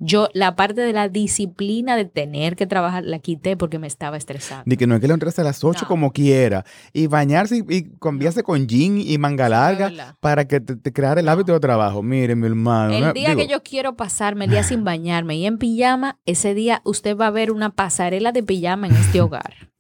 Yo 0.06 0.28
la 0.34 0.58
parte 0.58 0.82
de 0.82 0.92
la 0.92 1.08
disciplina 1.08 1.96
de 1.96 2.04
tener 2.04 2.58
que 2.58 2.68
trabajar 2.68 3.06
la 3.06 3.20
quité 3.20 3.56
porque 3.56 3.80
me 3.80 3.88
estaba 3.88 4.18
estresando. 4.18 4.64
Ni 4.66 4.76
que 4.76 4.86
no 4.86 4.96
es 4.96 5.02
que 5.02 5.08
le 5.08 5.14
entres 5.14 5.40
a 5.40 5.44
las 5.44 5.64
8 5.64 5.82
No. 5.84 5.88
como 5.88 6.12
quiera. 6.12 6.66
Y 6.92 7.08
bañarse 7.08 7.58
y, 7.58 7.74
y 7.74 7.84
cambiarse 8.02 8.44
con 8.44 8.68
jean 8.68 9.00
y 9.00 9.18
manga 9.18 9.48
larga 9.48 10.18
para 10.20 10.46
que 10.46 10.60
te, 10.60 10.76
te 10.76 10.92
creara 10.92 11.22
el 11.22 11.30
hábito 11.30 11.54
de 11.54 11.60
trabajo. 11.62 12.04
Mire, 12.04 12.36
mi 12.36 12.48
hermano. 12.48 12.94
El 12.94 13.14
día 13.14 13.30
digo, 13.30 13.40
que 13.42 13.48
yo 13.48 13.64
quiero 13.64 13.96
pasarme 13.96 14.46
el 14.46 14.52
día 14.52 14.64
sin 14.64 14.84
bañarme 14.84 15.38
y 15.38 15.46
en 15.46 15.58
pijama, 15.58 16.20
ese 16.26 16.54
día 16.54 16.82
usted 16.84 17.16
va 17.16 17.28
a 17.28 17.32
ver 17.32 17.50
una 17.52 17.70
pasarela 17.70 18.34
de 18.34 18.44
pijama 18.44 18.88
en 18.88 18.96
este 18.96 19.22
hogar. 19.22 19.72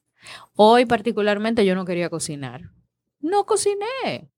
Hoy 0.56 0.86
particularmente 0.86 1.66
yo 1.66 1.76
no 1.76 1.84
quería 1.84 2.10
cocinar. 2.10 2.70
No 3.20 3.46
cociné. 3.46 4.30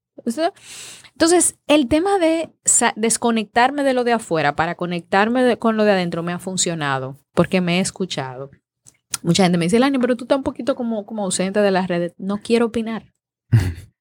Entonces, 1.12 1.57
el 1.67 1.88
tema 1.88 2.17
de 2.19 2.50
desconectarme 2.95 3.84
de 3.84 3.93
lo 3.93 4.03
de 4.03 4.13
afuera 4.13 4.55
para 4.55 4.75
conectarme 4.75 5.43
de- 5.43 5.57
con 5.57 5.77
lo 5.77 5.84
de 5.84 5.91
adentro 5.91 6.24
me 6.24 6.34
ha 6.34 6.39
funcionado 6.39 7.17
porque 7.34 7.62
me 7.62 7.77
he 7.77 7.81
escuchado. 7.81 8.50
Mucha 9.24 9.43
gente 9.43 9.57
me 9.57 9.65
dice, 9.65 9.79
Lani, 9.79 9.98
pero 10.00 10.15
tú 10.15 10.25
estás 10.25 10.38
un 10.38 10.43
poquito 10.43 10.75
como, 10.75 11.05
como 11.05 11.24
ausente 11.24 11.60
de 11.62 11.72
las 11.72 11.88
redes. 11.88 12.13
No 12.17 12.38
quiero 12.38 12.67
opinar. 12.67 13.12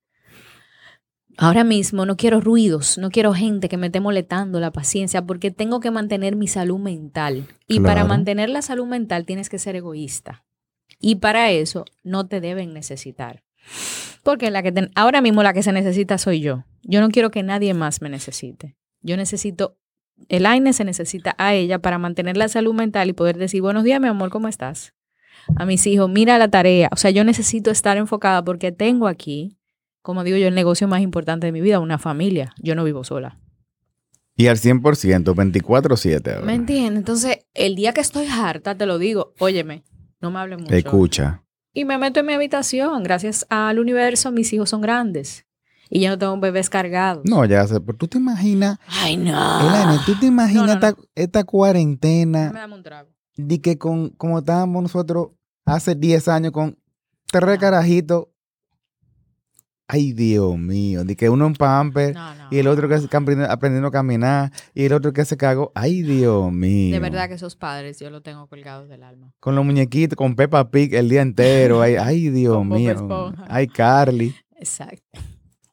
Ahora 1.37 1.65
mismo 1.65 2.07
no 2.07 2.17
quiero 2.17 2.41
ruidos, 2.41 2.97
no 2.97 3.11
quiero 3.11 3.35
gente 3.35 3.69
que 3.69 3.77
me 3.77 3.87
esté 3.87 3.99
molestando 3.99 4.61
la 4.61 4.71
paciencia 4.71 5.23
porque 5.27 5.51
tengo 5.51 5.81
que 5.81 5.91
mantener 5.91 6.37
mi 6.37 6.47
salud 6.47 6.79
mental. 6.79 7.49
Y 7.67 7.81
para 7.81 8.03
mantener 8.09 8.51
la 8.51 8.63
salud 8.63 8.87
mental 8.87 9.27
tienes 9.27 9.49
que 9.49 9.59
ser 9.59 9.75
egoísta. 9.75 10.45
Y 11.01 11.17
para 11.17 11.51
eso 11.51 11.87
no 12.05 12.29
te 12.29 12.41
deben 12.41 12.73
necesitar. 12.73 13.43
Porque 14.23 14.51
la 14.51 14.63
que 14.63 14.73
te- 14.73 14.91
ahora 14.95 15.21
mismo 15.21 15.43
la 15.43 15.53
que 15.53 15.63
se 15.63 15.73
necesita 15.73 16.19
soy 16.19 16.41
yo. 16.41 16.65
Yo 16.83 17.01
no 17.01 17.09
quiero 17.11 17.31
que 17.31 17.43
nadie 17.43 17.75
más 17.75 18.01
me 18.03 18.09
necesite. 18.09 18.77
Yo 19.03 19.17
necesito, 19.17 19.77
el 20.29 20.47
AINE 20.47 20.73
se 20.73 20.85
necesita 20.85 21.35
a 21.39 21.55
ella 21.55 21.79
para 21.79 21.99
mantener 21.99 22.37
la 22.37 22.49
salud 22.49 22.75
mental 22.75 23.09
y 23.09 23.13
poder 23.13 23.37
decir, 23.37 23.61
buenos 23.63 23.85
días, 23.85 24.01
mi 24.01 24.09
amor, 24.09 24.31
¿cómo 24.31 24.49
estás? 24.49 24.95
A 25.57 25.67
mis 25.67 25.87
hijos, 25.87 26.09
mira 26.11 26.39
la 26.39 26.49
tarea. 26.49 26.89
O 26.93 26.97
sea, 26.97 27.11
yo 27.11 27.23
necesito 27.25 27.71
estar 27.71 27.97
enfocada 27.99 28.43
porque 28.43 28.73
tengo 28.73 29.09
aquí, 29.09 29.59
como 30.01 30.25
digo 30.25 30.39
yo, 30.39 30.49
el 30.49 30.55
negocio 30.55 30.89
más 30.89 31.03
importante 31.03 31.47
de 31.47 31.53
mi 31.53 31.61
vida, 31.61 31.81
una 31.81 31.99
familia. 31.99 32.55
Yo 32.63 32.75
no 32.75 32.85
vivo 32.85 33.05
sola. 33.05 33.39
Y 34.37 34.47
al 34.49 34.57
100%, 34.57 35.35
24-7. 35.35 36.33
ahora. 36.35 36.47
¿Me 36.47 36.55
entiendes? 36.55 36.99
Entonces, 36.99 37.47
el 37.55 37.77
día 37.77 37.93
que 37.93 38.01
estoy 38.01 38.27
harta, 38.27 38.75
te 38.75 38.85
lo 38.87 38.99
digo, 38.99 39.35
óyeme, 39.39 39.85
no 40.21 40.31
me 40.31 40.41
hables 40.41 40.59
mucho. 40.61 40.75
Escucha. 40.75 41.44
Y 41.75 41.85
me 41.85 41.99
meto 41.99 42.21
en 42.21 42.27
mi 42.27 42.33
habitación. 42.33 43.03
Gracias 43.03 43.45
al 43.51 43.79
universo, 43.81 44.31
mis 44.33 44.53
hijos 44.53 44.71
son 44.71 44.81
grandes. 44.81 45.45
Y 45.91 46.01
yo 46.01 46.09
no 46.11 46.19
tengo 46.19 46.39
bebés 46.39 46.71
cargados. 46.71 47.25
No, 47.27 47.45
ya 47.45 47.67
sé. 47.67 47.81
Pero 47.81 47.99
tú 47.99 48.09
te 48.09 48.19
imaginas, 48.19 48.79
Ay, 48.89 49.17
no. 49.17 49.33
Elena, 49.61 50.01
tú 50.07 50.19
te 50.19 50.27
imaginas 50.27 50.67
No, 50.67 50.75
no, 50.75 50.81
no. 50.81 50.87
Esta, 50.89 51.03
esta 51.15 51.45
cuarentena 51.45 52.51
Me 52.53 52.61
dame 52.61 52.75
un 52.77 52.83
trago. 52.83 53.11
de 53.37 53.61
que 53.61 53.77
con, 53.77 54.09
como 54.11 54.39
estábamos 54.39 54.83
nosotros 54.83 55.29
hace 55.67 55.95
10 55.95 56.29
años 56.29 56.53
con 56.53 56.79
tres 57.27 57.59
carajitos. 57.59 58.27
Ay, 59.87 60.13
Dios 60.13 60.57
mío. 60.59 61.05
De 61.05 61.15
que 61.15 61.29
uno 61.29 61.47
en 61.47 61.55
pamper 61.55 62.15
No, 62.15 62.35
no. 62.35 62.49
y 62.51 62.59
el 62.59 62.67
otro 62.69 62.89
que 62.89 62.95
está 62.95 63.19
aprendiendo, 63.19 63.89
a 63.89 63.91
caminar 63.91 64.51
y 64.73 64.85
el 64.85 64.93
otro 64.95 65.13
que 65.13 65.25
se 65.25 65.37
cagó. 65.37 65.73
Ay, 65.75 66.03
Dios 66.03 66.51
mío. 66.51 66.95
De 66.95 67.01
verdad 67.01 67.29
que 67.29 67.35
esos 67.35 67.55
padres 67.57 67.99
yo 68.01 68.09
los 68.11 68.23
tengo 68.23 68.47
colgados 68.47 68.89
del 68.89 69.03
alma. 69.03 69.33
Con 69.41 69.55
los 69.55 69.65
muñequitos, 69.65 70.17
con 70.17 70.37
Peppa 70.37 70.71
Pig 70.71 70.95
el 70.95 71.09
día 71.09 71.23
entero. 71.23 71.83
Ay, 71.83 71.97
ay 71.97 72.31
Dios 72.31 72.57
Con 72.57 72.69
mío. 72.69 73.35
Ay, 73.49 73.67
Carly. 73.67 74.35
Exacto. 74.57 75.21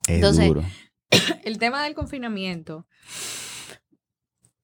Es 0.07 0.15
Entonces, 0.15 0.47
duro. 0.47 0.63
El 1.43 1.57
tema 1.57 1.83
del 1.83 1.93
confinamiento 1.93 2.85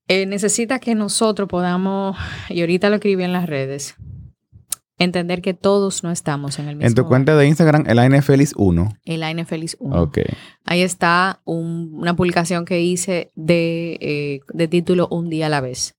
eh, 0.07 0.25
necesita 0.25 0.79
que 0.79 0.95
nosotros 0.95 1.47
podamos, 1.49 2.17
y 2.49 2.61
ahorita 2.61 2.89
lo 2.89 2.95
escribí 2.95 3.23
en 3.23 3.33
las 3.33 3.45
redes, 3.47 3.95
entender 4.97 5.41
que 5.41 5.53
todos 5.53 6.03
no 6.03 6.11
estamos 6.11 6.57
en 6.59 6.67
el 6.67 6.75
mismo 6.75 6.87
En 6.87 6.95
tu 6.95 7.05
cuenta 7.05 7.35
de 7.35 7.47
Instagram, 7.47 7.85
el 7.87 8.23
Feliz 8.23 8.53
1. 8.57 8.89
El 9.05 9.45
Feliz 9.45 9.77
1. 9.79 10.01
Ok. 10.01 10.19
Ahí 10.65 10.81
está 10.81 11.41
un- 11.45 11.91
una 11.93 12.15
publicación 12.15 12.65
que 12.65 12.81
hice 12.81 13.31
de, 13.35 13.97
eh, 14.01 14.39
de 14.53 14.67
título 14.67 15.07
Un 15.11 15.29
día 15.29 15.45
a 15.47 15.49
la 15.49 15.61
vez, 15.61 15.95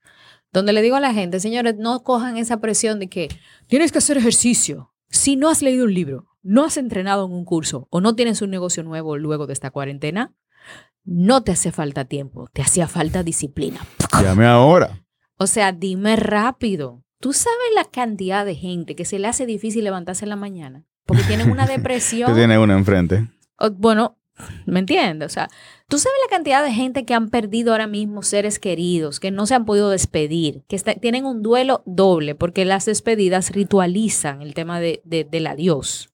donde 0.52 0.72
le 0.72 0.82
digo 0.82 0.96
a 0.96 1.00
la 1.00 1.12
gente, 1.14 1.40
señores, 1.40 1.76
no 1.78 2.02
cojan 2.02 2.36
esa 2.36 2.60
presión 2.60 2.98
de 2.98 3.08
que 3.08 3.28
tienes 3.68 3.92
que 3.92 3.98
hacer 3.98 4.16
ejercicio. 4.16 4.92
Si 5.10 5.36
no 5.36 5.48
has 5.48 5.62
leído 5.62 5.84
un 5.84 5.94
libro, 5.94 6.26
no 6.42 6.64
has 6.64 6.76
entrenado 6.76 7.26
en 7.26 7.32
un 7.32 7.44
curso 7.44 7.86
o 7.90 8.00
no 8.00 8.14
tienes 8.14 8.42
un 8.42 8.50
negocio 8.50 8.82
nuevo 8.82 9.16
luego 9.16 9.46
de 9.46 9.52
esta 9.52 9.70
cuarentena, 9.70 10.34
no 11.04 11.42
te 11.42 11.52
hace 11.52 11.72
falta 11.72 12.04
tiempo, 12.04 12.48
te 12.52 12.62
hacía 12.62 12.86
falta 12.88 13.22
disciplina. 13.22 13.80
Llame 14.22 14.46
ahora. 14.46 15.04
O 15.38 15.46
sea, 15.46 15.72
dime 15.72 16.16
rápido. 16.16 17.04
¿Tú 17.20 17.32
sabes 17.32 17.58
la 17.74 17.84
cantidad 17.84 18.44
de 18.44 18.54
gente 18.54 18.94
que 18.94 19.04
se 19.04 19.18
le 19.18 19.26
hace 19.28 19.44
difícil 19.46 19.84
levantarse 19.84 20.24
en 20.24 20.28
la 20.30 20.36
mañana? 20.36 20.84
Porque 21.04 21.24
tienen 21.24 21.50
una 21.50 21.66
depresión. 21.66 22.30
Tú 22.30 22.36
tienes 22.36 22.58
uno 22.58 22.74
enfrente. 22.74 23.28
O- 23.58 23.70
bueno, 23.70 24.18
¿me 24.66 24.78
entiendes? 24.78 25.26
O 25.26 25.32
sea, 25.34 25.48
tú 25.88 25.98
sabes 25.98 26.16
la 26.24 26.36
cantidad 26.36 26.62
de 26.62 26.72
gente 26.72 27.04
que 27.04 27.14
han 27.14 27.28
perdido 27.28 27.72
ahora 27.72 27.88
mismo 27.88 28.22
seres 28.22 28.58
queridos, 28.60 29.18
que 29.18 29.30
no 29.32 29.46
se 29.46 29.54
han 29.56 29.64
podido 29.64 29.90
despedir, 29.90 30.62
que 30.68 30.76
está- 30.76 30.94
tienen 30.94 31.24
un 31.26 31.42
duelo 31.42 31.82
doble, 31.86 32.34
porque 32.36 32.64
las 32.64 32.84
despedidas 32.84 33.50
ritualizan 33.50 34.42
el 34.42 34.54
tema 34.54 34.78
de, 34.78 35.00
de- 35.04 35.24
del 35.24 35.48
adiós. 35.48 36.10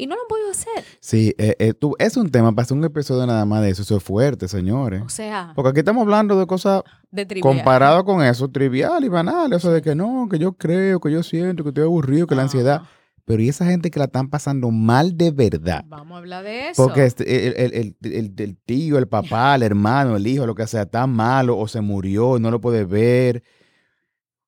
Y 0.00 0.06
no 0.06 0.14
lo 0.14 0.22
han 0.22 0.28
podido 0.28 0.50
hacer. 0.52 0.84
Sí, 1.00 1.34
eh, 1.38 1.56
eh, 1.58 1.74
tú, 1.74 1.94
es 1.98 2.16
un 2.16 2.30
tema, 2.30 2.54
hacer 2.56 2.76
un 2.78 2.84
episodio 2.84 3.26
nada 3.26 3.44
más 3.44 3.62
de 3.62 3.70
eso, 3.70 3.82
eso 3.82 3.96
es 3.96 4.02
fuerte, 4.02 4.46
señores. 4.46 5.02
O 5.04 5.08
sea, 5.08 5.52
Porque 5.56 5.70
aquí 5.70 5.80
estamos 5.80 6.02
hablando 6.02 6.38
de 6.38 6.46
cosas 6.46 6.82
de 7.10 7.26
trivial. 7.26 7.42
comparado 7.56 8.04
con 8.04 8.22
eso, 8.24 8.48
trivial 8.48 9.04
y 9.04 9.08
banal, 9.08 9.52
eso 9.52 9.72
de 9.72 9.82
que 9.82 9.96
no, 9.96 10.28
que 10.30 10.38
yo 10.38 10.52
creo, 10.52 11.00
que 11.00 11.10
yo 11.10 11.22
siento, 11.24 11.64
que 11.64 11.70
estoy 11.70 11.82
aburrido, 11.84 12.28
que 12.28 12.36
la 12.36 12.42
ansiedad. 12.42 12.82
Pero 13.24 13.42
y 13.42 13.48
esa 13.50 13.66
gente 13.66 13.90
que 13.90 13.98
la 13.98 14.06
están 14.06 14.30
pasando 14.30 14.70
mal 14.70 15.14
de 15.18 15.32
verdad. 15.32 15.84
Vamos 15.88 16.14
a 16.14 16.18
hablar 16.18 16.44
de 16.44 16.70
eso. 16.70 16.82
Porque 16.82 17.04
este, 17.04 17.48
el, 17.48 17.74
el- 17.74 17.96
el- 18.02 18.12
el- 18.14 18.34
el 18.38 18.56
tío, 18.56 18.96
el 18.98 19.06
papá, 19.08 19.54
el 19.56 19.64
hermano, 19.64 20.16
el 20.16 20.26
hijo, 20.26 20.46
lo 20.46 20.54
que 20.54 20.66
sea, 20.66 20.82
está 20.82 21.06
malo 21.06 21.58
o 21.58 21.68
se 21.68 21.80
murió, 21.82 22.38
no 22.38 22.50
lo 22.50 22.60
puede 22.60 22.84
ver. 22.84 23.42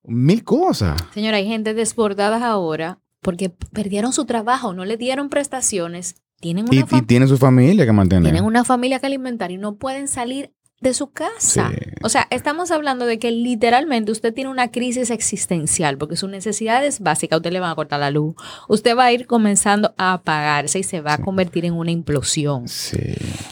Mil 0.03 0.43
cosas. 0.43 0.99
Señora, 1.13 1.37
hay 1.37 1.45
gente 1.45 1.75
desbordada 1.75 2.43
ahora 2.47 3.00
porque 3.21 3.49
perdieron 3.49 4.13
su 4.13 4.25
trabajo, 4.25 4.73
no 4.73 4.85
le 4.85 4.97
dieron 4.97 5.29
prestaciones, 5.29 6.15
tienen 6.39 6.65
una, 6.65 6.75
Y, 6.75 6.97
y 6.97 7.01
tiene 7.03 7.27
su 7.27 7.37
familia 7.37 7.85
que 7.85 7.91
mantener. 7.91 8.23
tienen 8.31 8.43
una 8.45 8.63
familia 8.63 8.99
que 8.99 9.05
alimentar 9.05 9.51
y 9.51 9.57
no 9.57 9.75
pueden 9.75 10.07
salir 10.07 10.53
de 10.79 10.95
su 10.95 11.11
casa. 11.11 11.69
Sí. 11.69 11.75
O 12.01 12.09
sea, 12.09 12.25
estamos 12.31 12.71
hablando 12.71 13.05
de 13.05 13.19
que 13.19 13.29
literalmente 13.29 14.11
usted 14.11 14.33
tiene 14.33 14.49
una 14.49 14.71
crisis 14.71 15.11
existencial 15.11 15.99
porque 15.99 16.15
sus 16.15 16.29
necesidades 16.31 16.99
básicas, 17.01 17.37
usted 17.37 17.51
le 17.51 17.59
van 17.59 17.69
a 17.69 17.75
cortar 17.75 17.99
la 17.99 18.09
luz, 18.09 18.33
usted 18.67 18.97
va 18.97 19.05
a 19.05 19.13
ir 19.13 19.27
comenzando 19.27 19.93
a 19.97 20.13
apagarse 20.13 20.79
y 20.79 20.83
se 20.83 21.01
va 21.01 21.13
a 21.13 21.17
convertir 21.19 21.65
en 21.65 21.73
una 21.73 21.91
implosión. 21.91 22.67
Sí. 22.67 22.97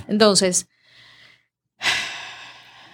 Entonces, 0.07 0.67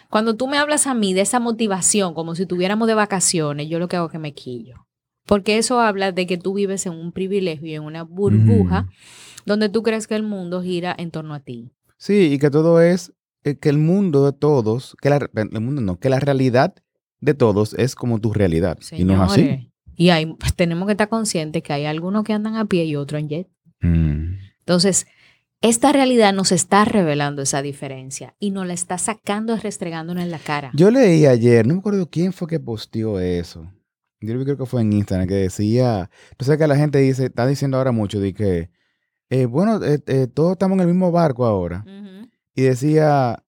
cuando 0.09 0.35
tú 0.35 0.47
me 0.47 0.57
hablas 0.57 0.87
a 0.87 0.93
mí 0.93 1.13
de 1.13 1.21
esa 1.21 1.39
motivación, 1.39 2.13
como 2.13 2.35
si 2.35 2.45
tuviéramos 2.45 2.87
de 2.89 2.93
vacaciones, 2.93 3.69
yo 3.69 3.79
lo 3.79 3.87
que 3.87 3.95
hago 3.95 4.07
es 4.07 4.11
que 4.11 4.19
me 4.19 4.33
quillo. 4.33 4.84
Porque 5.25 5.57
eso 5.57 5.79
habla 5.79 6.11
de 6.11 6.27
que 6.27 6.37
tú 6.37 6.53
vives 6.53 6.85
en 6.85 6.93
un 6.93 7.11
privilegio 7.11 7.67
y 7.67 7.73
en 7.75 7.83
una 7.83 8.03
burbuja 8.03 8.83
Mm. 8.83 8.89
donde 9.45 9.69
tú 9.69 9.83
crees 9.83 10.07
que 10.07 10.15
el 10.15 10.23
mundo 10.23 10.61
gira 10.61 10.95
en 10.97 11.11
torno 11.11 11.33
a 11.33 11.39
ti. 11.39 11.71
Sí, 11.97 12.31
y 12.33 12.37
que 12.39 12.49
todo 12.49 12.81
es 12.81 13.13
eh, 13.43 13.55
que 13.57 13.69
el 13.69 13.77
mundo 13.77 14.25
de 14.25 14.33
todos, 14.33 14.95
que 15.01 15.09
la, 15.09 15.29
el 15.35 15.61
mundo 15.61 15.81
no, 15.81 15.99
que 15.99 16.09
la 16.09 16.19
realidad 16.19 16.73
de 17.21 17.33
todos 17.33 17.73
es 17.75 17.95
como 17.95 18.19
tu 18.19 18.33
realidad. 18.33 18.77
y 18.91 19.03
no 19.03 19.13
es 19.13 19.19
así. 19.31 19.41
Señores, 19.41 19.67
Y 19.95 20.09
hay, 20.09 20.25
pues, 20.27 20.53
tenemos 20.55 20.85
que 20.87 20.91
estar 20.93 21.09
conscientes 21.09 21.63
que 21.63 21.73
hay 21.73 21.85
algunos 21.85 22.23
que 22.23 22.33
andan 22.33 22.55
a 22.55 22.65
pie 22.65 22.85
y 22.85 22.95
otros 22.95 23.21
en 23.21 23.29
jet. 23.29 23.47
Mm. 23.81 24.35
Entonces, 24.59 25.05
esta 25.61 25.91
realidad 25.91 26.33
nos 26.33 26.51
está 26.51 26.85
revelando 26.85 27.41
esa 27.41 27.61
diferencia 27.61 28.35
y 28.39 28.51
nos 28.51 28.67
la 28.67 28.73
está 28.73 28.97
sacando 28.97 29.55
y 29.55 29.59
restregándonos 29.59 30.23
en 30.23 30.31
la 30.31 30.39
cara. 30.39 30.71
Yo 30.73 30.91
leí 30.91 31.25
ayer, 31.25 31.65
no 31.65 31.75
me 31.75 31.79
acuerdo 31.79 32.09
quién 32.09 32.33
fue 32.33 32.47
que 32.47 32.59
posteó 32.59 33.19
eso. 33.19 33.71
Yo 34.25 34.43
creo 34.43 34.57
que 34.57 34.65
fue 34.65 34.81
en 34.81 34.93
Instagram, 34.93 35.27
que 35.27 35.35
decía, 35.35 36.09
tú 36.37 36.45
sabes 36.45 36.59
que 36.59 36.67
la 36.67 36.75
gente 36.77 36.99
dice, 36.99 37.25
está 37.25 37.45
diciendo 37.47 37.77
ahora 37.77 37.91
mucho 37.91 38.19
de 38.19 38.33
que, 38.33 38.69
eh, 39.29 39.45
bueno, 39.45 39.83
eh, 39.83 39.99
eh, 40.07 40.27
todos 40.27 40.53
estamos 40.53 40.75
en 40.75 40.81
el 40.81 40.87
mismo 40.87 41.11
barco 41.11 41.45
ahora. 41.45 41.83
Y 42.53 42.61
decía, 42.63 43.43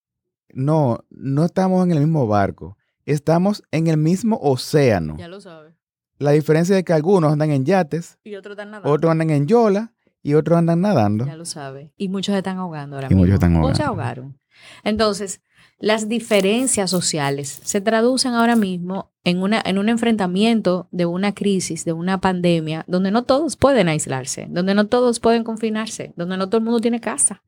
no, 0.53 0.99
no 1.09 1.45
estamos 1.45 1.85
en 1.85 1.91
el 1.91 1.99
mismo 1.99 2.27
barco, 2.27 2.77
estamos 3.05 3.63
en 3.71 3.87
el 3.87 3.97
mismo 3.97 4.37
océano. 4.41 5.15
Ya 5.17 5.27
lo 5.27 5.39
sabes. 5.41 5.73
La 6.19 6.31
diferencia 6.31 6.77
es 6.77 6.83
que 6.83 6.93
algunos 6.93 7.31
andan 7.31 7.51
en 7.51 7.63
yates, 7.63 8.17
Y 8.23 8.35
otros 8.35 8.53
están 8.53 8.71
nadando. 8.71 8.91
otros 8.91 9.11
andan 9.11 9.29
en 9.29 9.45
yola 9.47 9.93
y 10.23 10.33
otros 10.33 10.57
andan 10.57 10.81
nadando. 10.81 11.25
Ya 11.25 11.35
lo 11.37 11.45
sabe. 11.45 11.93
Y 11.95 12.09
muchos 12.09 12.33
se 12.33 12.39
están 12.39 12.57
ahogando 12.57 12.95
ahora 12.97 13.07
Y 13.09 13.13
muchos 13.15 13.33
mismo. 13.33 13.35
están 13.35 13.55
O 13.57 13.75
se 13.75 13.83
ahogando. 13.83 13.83
ahogaron. 14.01 14.39
Entonces, 14.83 15.41
las 15.79 16.09
diferencias 16.09 16.89
sociales 16.89 17.61
se 17.63 17.81
traducen 17.81 18.33
ahora 18.33 18.55
mismo 18.55 19.11
en, 19.23 19.43
una, 19.43 19.61
en 19.63 19.77
un 19.77 19.89
enfrentamiento 19.89 20.87
de 20.91 21.05
una 21.05 21.33
crisis, 21.35 21.85
de 21.85 21.93
una 21.93 22.19
pandemia, 22.19 22.83
donde 22.87 23.11
no 23.11 23.23
todos 23.23 23.57
pueden 23.57 23.87
aislarse, 23.87 24.47
donde 24.49 24.73
no 24.73 24.87
todos 24.87 25.19
pueden 25.19 25.43
confinarse, 25.43 26.13
donde 26.15 26.37
no 26.37 26.47
todo 26.49 26.57
el 26.59 26.63
mundo 26.63 26.79
tiene 26.79 26.99
casa, 26.99 27.43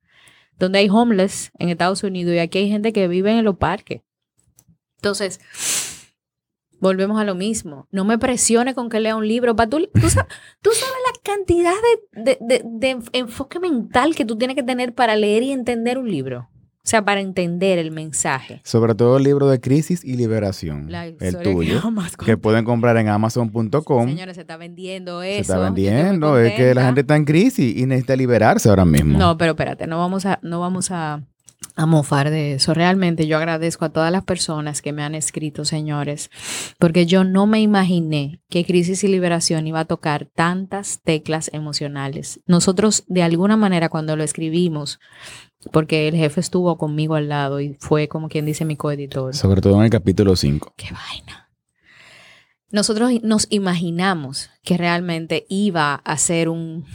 donde 0.59 0.79
hay 0.79 0.89
homeless 0.89 1.51
en 1.57 1.69
Estados 1.69 2.03
Unidos 2.03 2.35
y 2.35 2.39
aquí 2.39 2.59
hay 2.59 2.69
gente 2.69 2.93
que 2.93 3.07
vive 3.07 3.31
en 3.31 3.43
los 3.45 3.57
parques. 3.57 4.01
Entonces, 4.97 5.39
volvemos 6.79 7.19
a 7.19 7.23
lo 7.23 7.35
mismo. 7.35 7.87
No 7.91 8.05
me 8.05 8.17
presione 8.17 8.75
con 8.75 8.89
que 8.89 8.99
lea 8.99 9.15
un 9.15 9.27
libro. 9.27 9.55
Tú, 9.55 9.89
tú 9.93 10.09
sa- 10.09 10.27
tú 10.61 10.69
sabes 10.71 10.95
la 11.13 11.21
cantidad 11.23 11.73
de, 12.13 12.21
de- 12.23 12.37
de- 12.41 12.61
de 12.65 12.95
enf- 12.97 13.09
enfoque 13.13 13.59
mental 13.59 14.15
que 14.15 14.25
tú 14.25 14.37
tienes 14.37 14.55
que 14.55 14.63
tener 14.63 14.93
para 14.93 15.15
leer 15.15 15.43
y 15.43 15.51
entender 15.51 15.97
un 15.97 16.09
libro. 16.11 16.49
O 16.89 16.91
sea, 16.91 17.05
para 17.05 17.21
entender 17.21 17.77
el 17.77 17.91
mensaje. 17.91 18.61
Sobre 18.63 18.95
todo 18.95 19.17
el 19.17 19.23
libro 19.23 19.47
de 19.47 19.61
Crisis 19.61 20.03
y 20.03 20.15
Liberación, 20.15 20.91
La 20.91 21.05
el 21.05 21.17
que 21.19 21.31
tuyo, 21.33 21.83
que 22.25 22.35
pueden 22.35 22.65
comprar 22.65 22.97
en 22.97 23.09
amazon.com. 23.09 24.07
Señores, 24.07 24.33
se 24.33 24.41
está 24.41 24.57
vendiendo 24.57 25.21
Se 25.21 25.33
eso. 25.33 25.41
está 25.41 25.53
estoy 25.53 25.69
muy 25.69 25.83
vendiendo, 25.83 26.39
es 26.39 26.53
que 26.53 26.73
la 26.73 26.85
gente 26.85 27.01
está 27.01 27.15
en 27.15 27.25
crisis 27.25 27.77
y 27.77 27.85
necesita 27.85 28.15
liberarse 28.15 28.69
ahora 28.69 28.85
mismo. 28.85 29.19
No, 29.19 29.37
pero 29.37 29.51
espérate, 29.51 29.85
no 29.85 29.99
vamos 29.99 30.25
a, 30.25 30.39
no 30.41 30.61
vamos 30.61 30.89
a, 30.89 31.21
a 31.75 31.85
mofar 31.85 32.29
de 32.29 32.53
eso. 32.53 32.73
Realmente 32.73 33.27
yo 33.27 33.37
agradezco 33.37 33.85
a 33.85 33.89
todas 33.89 34.11
las 34.11 34.23
personas 34.23 34.81
que 34.81 34.91
me 34.91 35.03
han 35.03 35.15
escrito, 35.15 35.65
señores, 35.65 36.29
porque 36.77 37.05
yo 37.05 37.23
no 37.23 37.47
me 37.47 37.61
imaginé 37.61 38.41
que 38.49 38.65
Crisis 38.65 39.03
y 39.03 39.07
Liberación 39.07 39.67
iba 39.67 39.81
a 39.81 39.85
tocar 39.85 40.25
tantas 40.25 41.01
teclas 41.03 41.49
emocionales. 41.53 42.41
Nosotros, 42.45 43.03
de 43.07 43.23
alguna 43.23 43.57
manera, 43.57 43.89
cuando 43.89 44.15
lo 44.15 44.23
escribimos, 44.23 44.99
porque 45.71 46.07
el 46.07 46.15
jefe 46.15 46.39
estuvo 46.39 46.77
conmigo 46.77 47.15
al 47.15 47.29
lado 47.29 47.59
y 47.59 47.75
fue 47.79 48.07
como 48.07 48.29
quien 48.29 48.45
dice 48.45 48.65
mi 48.65 48.75
coeditor. 48.75 49.35
Sobre 49.35 49.61
todo 49.61 49.77
en 49.77 49.83
el 49.83 49.89
capítulo 49.89 50.35
5. 50.35 50.73
¡Qué 50.75 50.87
vaina! 50.93 51.49
Nosotros 52.71 53.11
nos 53.23 53.47
imaginamos 53.49 54.51
que 54.63 54.77
realmente 54.77 55.45
iba 55.49 55.95
a 55.95 56.17
ser 56.17 56.49
un, 56.49 56.85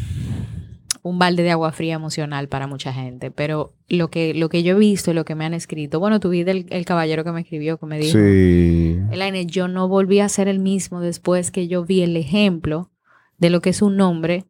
un 1.04 1.18
balde 1.18 1.42
de 1.42 1.50
agua 1.50 1.70
fría 1.70 1.94
emocional 1.94 2.48
para 2.48 2.66
mucha 2.66 2.90
gente, 2.90 3.30
pero 3.30 3.74
lo 3.88 4.08
que, 4.08 4.32
lo 4.32 4.48
que 4.48 4.62
yo 4.62 4.74
he 4.74 4.78
visto 4.78 5.10
y 5.10 5.14
lo 5.14 5.26
que 5.26 5.34
me 5.34 5.44
han 5.44 5.52
escrito, 5.52 6.00
bueno, 6.00 6.18
tu 6.18 6.30
vida 6.30 6.50
el, 6.50 6.64
el 6.70 6.86
caballero 6.86 7.24
que 7.24 7.32
me 7.32 7.42
escribió, 7.42 7.76
que 7.76 7.84
me 7.84 7.98
dijo, 7.98 8.18
Sí. 8.18 8.98
Elaine, 9.12 9.44
yo 9.44 9.68
no 9.68 9.86
volví 9.86 10.20
a 10.20 10.30
ser 10.30 10.48
el 10.48 10.60
mismo 10.60 11.02
después 11.02 11.50
que 11.50 11.68
yo 11.68 11.84
vi 11.84 12.00
el 12.00 12.16
ejemplo 12.16 12.90
de 13.36 13.50
lo 13.50 13.60
que 13.60 13.68
es 13.68 13.82
un 13.82 14.00
hombre 14.00 14.46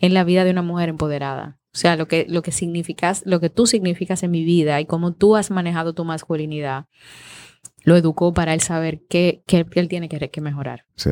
en 0.00 0.12
la 0.12 0.24
vida 0.24 0.44
de 0.44 0.50
una 0.50 0.62
mujer 0.62 0.88
empoderada. 0.88 1.60
O 1.72 1.78
sea, 1.78 1.94
lo 1.94 2.08
que, 2.08 2.26
lo 2.28 2.42
que 2.42 2.50
significas, 2.50 3.22
lo 3.24 3.38
que 3.38 3.48
tú 3.48 3.66
significas 3.68 4.24
en 4.24 4.32
mi 4.32 4.42
vida 4.44 4.80
y 4.80 4.86
cómo 4.86 5.12
tú 5.12 5.36
has 5.36 5.52
manejado 5.52 5.94
tu 5.94 6.04
masculinidad, 6.04 6.86
lo 7.84 7.96
educó 7.96 8.34
para 8.34 8.54
él 8.54 8.60
saber 8.60 9.02
qué, 9.08 9.44
qué 9.46 9.64
él 9.76 9.86
tiene 9.86 10.08
que, 10.08 10.30
que 10.30 10.40
mejorar. 10.40 10.84
Sí. 10.96 11.10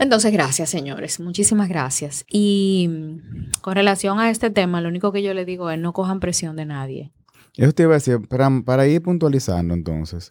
Entonces, 0.00 0.32
gracias, 0.32 0.70
señores. 0.70 1.20
Muchísimas 1.20 1.68
gracias. 1.68 2.24
Y 2.28 2.88
mm, 2.90 3.50
con 3.60 3.74
relación 3.74 4.18
a 4.18 4.30
este 4.30 4.50
tema, 4.50 4.80
lo 4.80 4.88
único 4.88 5.12
que 5.12 5.22
yo 5.22 5.34
le 5.34 5.44
digo 5.44 5.70
es 5.70 5.78
no 5.78 5.92
cojan 5.92 6.18
presión 6.20 6.56
de 6.56 6.64
nadie. 6.64 7.12
Eso 7.56 7.72
te 7.72 7.82
iba 7.84 7.92
a 7.92 7.98
decir, 7.98 8.18
para, 8.28 8.48
para 8.64 8.86
ir 8.86 9.02
puntualizando 9.02 9.74
entonces. 9.74 10.30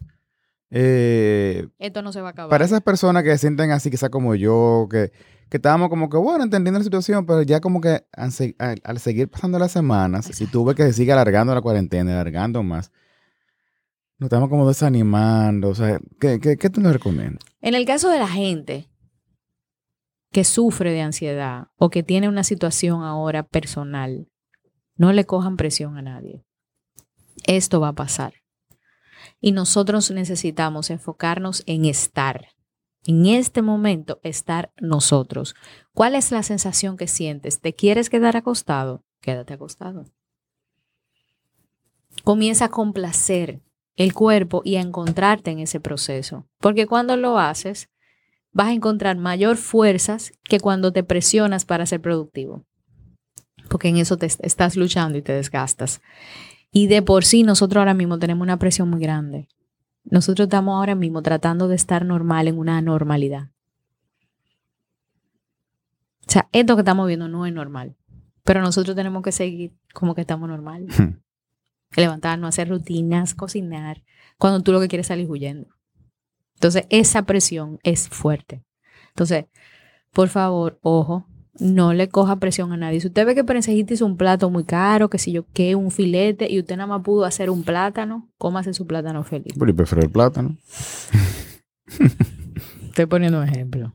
eh, 0.70 1.66
Esto 1.78 2.02
no 2.02 2.12
se 2.12 2.20
va 2.20 2.28
a 2.28 2.30
acabar. 2.32 2.50
para 2.50 2.64
esas 2.64 2.80
personas 2.80 3.22
que 3.22 3.30
se 3.30 3.38
sienten 3.38 3.70
así, 3.70 3.90
quizá 3.90 4.08
como 4.08 4.34
yo, 4.34 4.88
que, 4.90 5.12
que 5.48 5.56
estábamos 5.56 5.88
como 5.88 6.08
que, 6.08 6.16
bueno, 6.16 6.44
entendiendo 6.44 6.78
la 6.80 6.84
situación, 6.84 7.26
pero 7.26 7.42
ya 7.42 7.60
como 7.60 7.80
que 7.80 8.04
al, 8.12 8.32
se- 8.32 8.56
al- 8.58 8.80
al 8.84 8.98
seguir 8.98 9.28
pasando 9.28 9.58
las 9.58 9.72
semanas 9.72 10.40
y 10.40 10.46
tuve 10.46 10.74
que 10.74 10.82
se 10.84 10.92
sigue 10.92 11.12
alargando 11.12 11.54
la 11.54 11.60
cuarentena, 11.60 12.12
alargando 12.12 12.62
más, 12.62 12.90
nos 14.18 14.26
estamos 14.28 14.48
como 14.48 14.66
desanimando. 14.68 15.68
O 15.68 15.74
sea, 15.74 16.00
¿qué, 16.20 16.40
qué, 16.40 16.56
qué 16.56 16.70
tú 16.70 16.80
nos 16.80 16.92
recomiendas? 16.92 17.44
En 17.62 17.74
el 17.74 17.84
caso 17.84 18.08
de 18.10 18.18
la 18.18 18.28
gente 18.28 18.88
que 20.32 20.44
sufre 20.44 20.92
de 20.92 21.02
ansiedad 21.02 21.68
o 21.76 21.90
que 21.90 22.02
tiene 22.02 22.28
una 22.28 22.44
situación 22.44 23.02
ahora 23.02 23.42
personal, 23.42 24.28
no 24.96 25.12
le 25.12 25.24
cojan 25.24 25.56
presión 25.56 25.96
a 25.96 26.02
nadie. 26.02 26.44
Esto 27.46 27.80
va 27.80 27.88
a 27.88 27.94
pasar. 27.94 28.34
Y 29.40 29.52
nosotros 29.52 30.10
necesitamos 30.10 30.90
enfocarnos 30.90 31.62
en 31.66 31.84
estar. 31.84 32.48
En 33.04 33.24
este 33.26 33.62
momento, 33.62 34.20
estar 34.22 34.72
nosotros. 34.78 35.54
¿Cuál 35.94 36.14
es 36.14 36.30
la 36.30 36.42
sensación 36.42 36.96
que 36.96 37.08
sientes? 37.08 37.60
¿Te 37.60 37.74
quieres 37.74 38.10
quedar 38.10 38.36
acostado? 38.36 39.04
Quédate 39.20 39.54
acostado. 39.54 40.04
Comienza 42.22 42.66
a 42.66 42.70
complacer 42.70 43.62
el 43.96 44.12
cuerpo 44.12 44.60
y 44.64 44.76
a 44.76 44.80
encontrarte 44.80 45.50
en 45.50 45.60
ese 45.60 45.80
proceso. 45.80 46.46
Porque 46.58 46.86
cuando 46.86 47.16
lo 47.16 47.38
haces, 47.38 47.88
vas 48.52 48.68
a 48.68 48.72
encontrar 48.72 49.16
mayor 49.16 49.56
fuerzas 49.56 50.32
que 50.44 50.60
cuando 50.60 50.92
te 50.92 51.02
presionas 51.04 51.64
para 51.64 51.86
ser 51.86 52.00
productivo. 52.00 52.64
Porque 53.68 53.88
en 53.88 53.96
eso 53.98 54.16
te 54.16 54.26
est- 54.26 54.44
estás 54.44 54.76
luchando 54.76 55.16
y 55.18 55.22
te 55.22 55.32
desgastas. 55.32 56.00
Y 56.72 56.86
de 56.88 57.02
por 57.02 57.24
sí 57.24 57.42
nosotros 57.42 57.80
ahora 57.80 57.94
mismo 57.94 58.18
tenemos 58.18 58.42
una 58.44 58.58
presión 58.58 58.88
muy 58.90 59.00
grande. 59.00 59.48
Nosotros 60.04 60.46
estamos 60.46 60.74
ahora 60.76 60.94
mismo 60.94 61.22
tratando 61.22 61.68
de 61.68 61.76
estar 61.76 62.04
normal 62.04 62.48
en 62.48 62.58
una 62.58 62.78
anormalidad. 62.78 63.50
O 66.26 66.30
sea, 66.32 66.48
esto 66.52 66.76
que 66.76 66.80
estamos 66.82 67.06
viendo 67.06 67.28
no 67.28 67.46
es 67.46 67.52
normal. 67.52 67.96
Pero 68.44 68.60
nosotros 68.62 68.96
tenemos 68.96 69.22
que 69.22 69.32
seguir 69.32 69.72
como 69.92 70.14
que 70.14 70.22
estamos 70.22 70.48
normal. 70.48 70.86
Levantarnos, 71.96 72.48
hacer 72.48 72.68
rutinas, 72.68 73.34
cocinar, 73.34 74.02
cuando 74.38 74.60
tú 74.62 74.70
lo 74.72 74.80
que 74.80 74.86
quieres 74.88 75.04
es 75.04 75.08
salir 75.08 75.28
huyendo. 75.28 75.68
Entonces, 76.60 76.84
esa 76.90 77.22
presión 77.22 77.78
es 77.84 78.06
fuerte. 78.10 78.62
Entonces, 79.08 79.46
por 80.12 80.28
favor, 80.28 80.78
ojo, 80.82 81.26
no 81.58 81.94
le 81.94 82.08
coja 82.10 82.36
presión 82.36 82.70
a 82.72 82.76
nadie. 82.76 83.00
Si 83.00 83.06
usted 83.06 83.24
ve 83.24 83.34
que 83.34 83.44
Prensejita 83.44 83.94
hizo 83.94 84.04
un 84.04 84.18
plato 84.18 84.50
muy 84.50 84.64
caro, 84.64 85.08
que 85.08 85.16
si 85.18 85.32
yo 85.32 85.46
qué, 85.54 85.74
un 85.74 85.90
filete, 85.90 86.50
y 86.52 86.58
usted 86.58 86.76
nada 86.76 86.86
más 86.86 87.02
pudo 87.02 87.24
hacer 87.24 87.48
un 87.48 87.62
plátano, 87.62 88.28
cómase 88.36 88.74
su 88.74 88.86
plátano 88.86 89.24
feliz. 89.24 89.54
Pero 89.58 89.70
yo 89.70 89.76
prefiero 89.76 90.02
el 90.02 90.10
plátano. 90.10 90.58
Estoy 92.88 93.06
poniendo 93.06 93.38
un 93.40 93.48
ejemplo. 93.48 93.94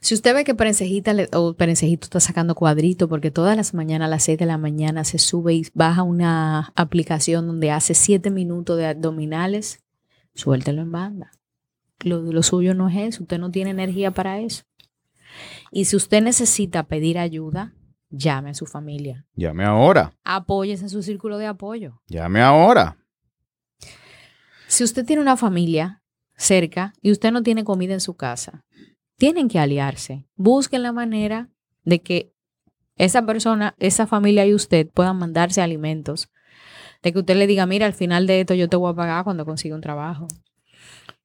Si 0.00 0.14
usted 0.14 0.34
ve 0.34 0.44
que 0.44 0.54
Perencejita 0.54 1.12
le- 1.12 1.28
o 1.32 1.54
Perencejito 1.54 2.06
está 2.06 2.20
sacando 2.20 2.54
cuadrito 2.54 3.08
porque 3.08 3.30
todas 3.30 3.56
las 3.56 3.72
mañanas 3.74 4.06
a 4.06 4.10
las 4.10 4.24
6 4.24 4.38
de 4.38 4.46
la 4.46 4.58
mañana 4.58 5.04
se 5.04 5.18
sube 5.18 5.54
y 5.54 5.66
baja 5.74 6.02
una 6.02 6.72
aplicación 6.74 7.46
donde 7.46 7.70
hace 7.70 7.94
7 7.94 8.30
minutos 8.30 8.78
de 8.78 8.86
abdominales, 8.86 9.80
suéltelo 10.40 10.82
en 10.82 10.92
banda. 10.92 11.30
Lo, 12.00 12.20
lo 12.20 12.42
suyo 12.42 12.74
no 12.74 12.88
es 12.88 12.96
eso, 12.96 13.22
usted 13.22 13.38
no 13.38 13.50
tiene 13.50 13.70
energía 13.70 14.10
para 14.10 14.40
eso. 14.40 14.64
Y 15.70 15.84
si 15.84 15.96
usted 15.96 16.22
necesita 16.22 16.84
pedir 16.84 17.18
ayuda, 17.18 17.74
llame 18.10 18.50
a 18.50 18.54
su 18.54 18.66
familia. 18.66 19.26
Llame 19.34 19.64
ahora. 19.64 20.12
Apóyese 20.24 20.84
en 20.84 20.90
su 20.90 21.02
círculo 21.02 21.38
de 21.38 21.46
apoyo. 21.46 22.02
Llame 22.08 22.40
ahora. 22.40 22.98
Si 24.66 24.84
usted 24.84 25.04
tiene 25.04 25.22
una 25.22 25.36
familia 25.36 26.02
cerca 26.36 26.92
y 27.00 27.12
usted 27.12 27.32
no 27.32 27.42
tiene 27.42 27.64
comida 27.64 27.92
en 27.92 28.00
su 28.00 28.16
casa, 28.16 28.64
tienen 29.16 29.48
que 29.48 29.58
aliarse. 29.58 30.26
Busquen 30.36 30.82
la 30.82 30.92
manera 30.92 31.50
de 31.84 32.00
que 32.00 32.32
esa 32.96 33.24
persona, 33.24 33.74
esa 33.78 34.06
familia 34.06 34.46
y 34.46 34.54
usted 34.54 34.88
puedan 34.88 35.18
mandarse 35.18 35.62
alimentos. 35.62 36.30
De 37.02 37.12
que 37.12 37.18
usted 37.20 37.36
le 37.36 37.46
diga, 37.46 37.66
mira, 37.66 37.86
al 37.86 37.94
final 37.94 38.26
de 38.26 38.40
esto 38.40 38.54
yo 38.54 38.68
te 38.68 38.76
voy 38.76 38.92
a 38.92 38.96
pagar 38.96 39.24
cuando 39.24 39.44
consiga 39.46 39.74
un 39.74 39.80
trabajo. 39.80 40.28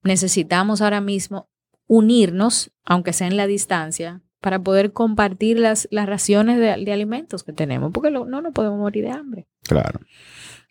Necesitamos 0.03 0.81
ahora 0.81 1.01
mismo 1.01 1.49
unirnos, 1.87 2.71
aunque 2.85 3.13
sea 3.13 3.27
en 3.27 3.37
la 3.37 3.47
distancia, 3.47 4.21
para 4.39 4.59
poder 4.59 4.93
compartir 4.93 5.57
las, 5.59 5.87
las 5.91 6.07
raciones 6.07 6.57
de, 6.59 6.83
de 6.85 6.91
alimentos 6.93 7.43
que 7.43 7.51
tenemos, 7.53 7.91
porque 7.91 8.11
lo- 8.11 8.25
no 8.25 8.41
nos 8.41 8.53
podemos 8.53 8.79
morir 8.79 9.03
de 9.05 9.11
hambre. 9.11 9.47
Claro. 9.63 9.99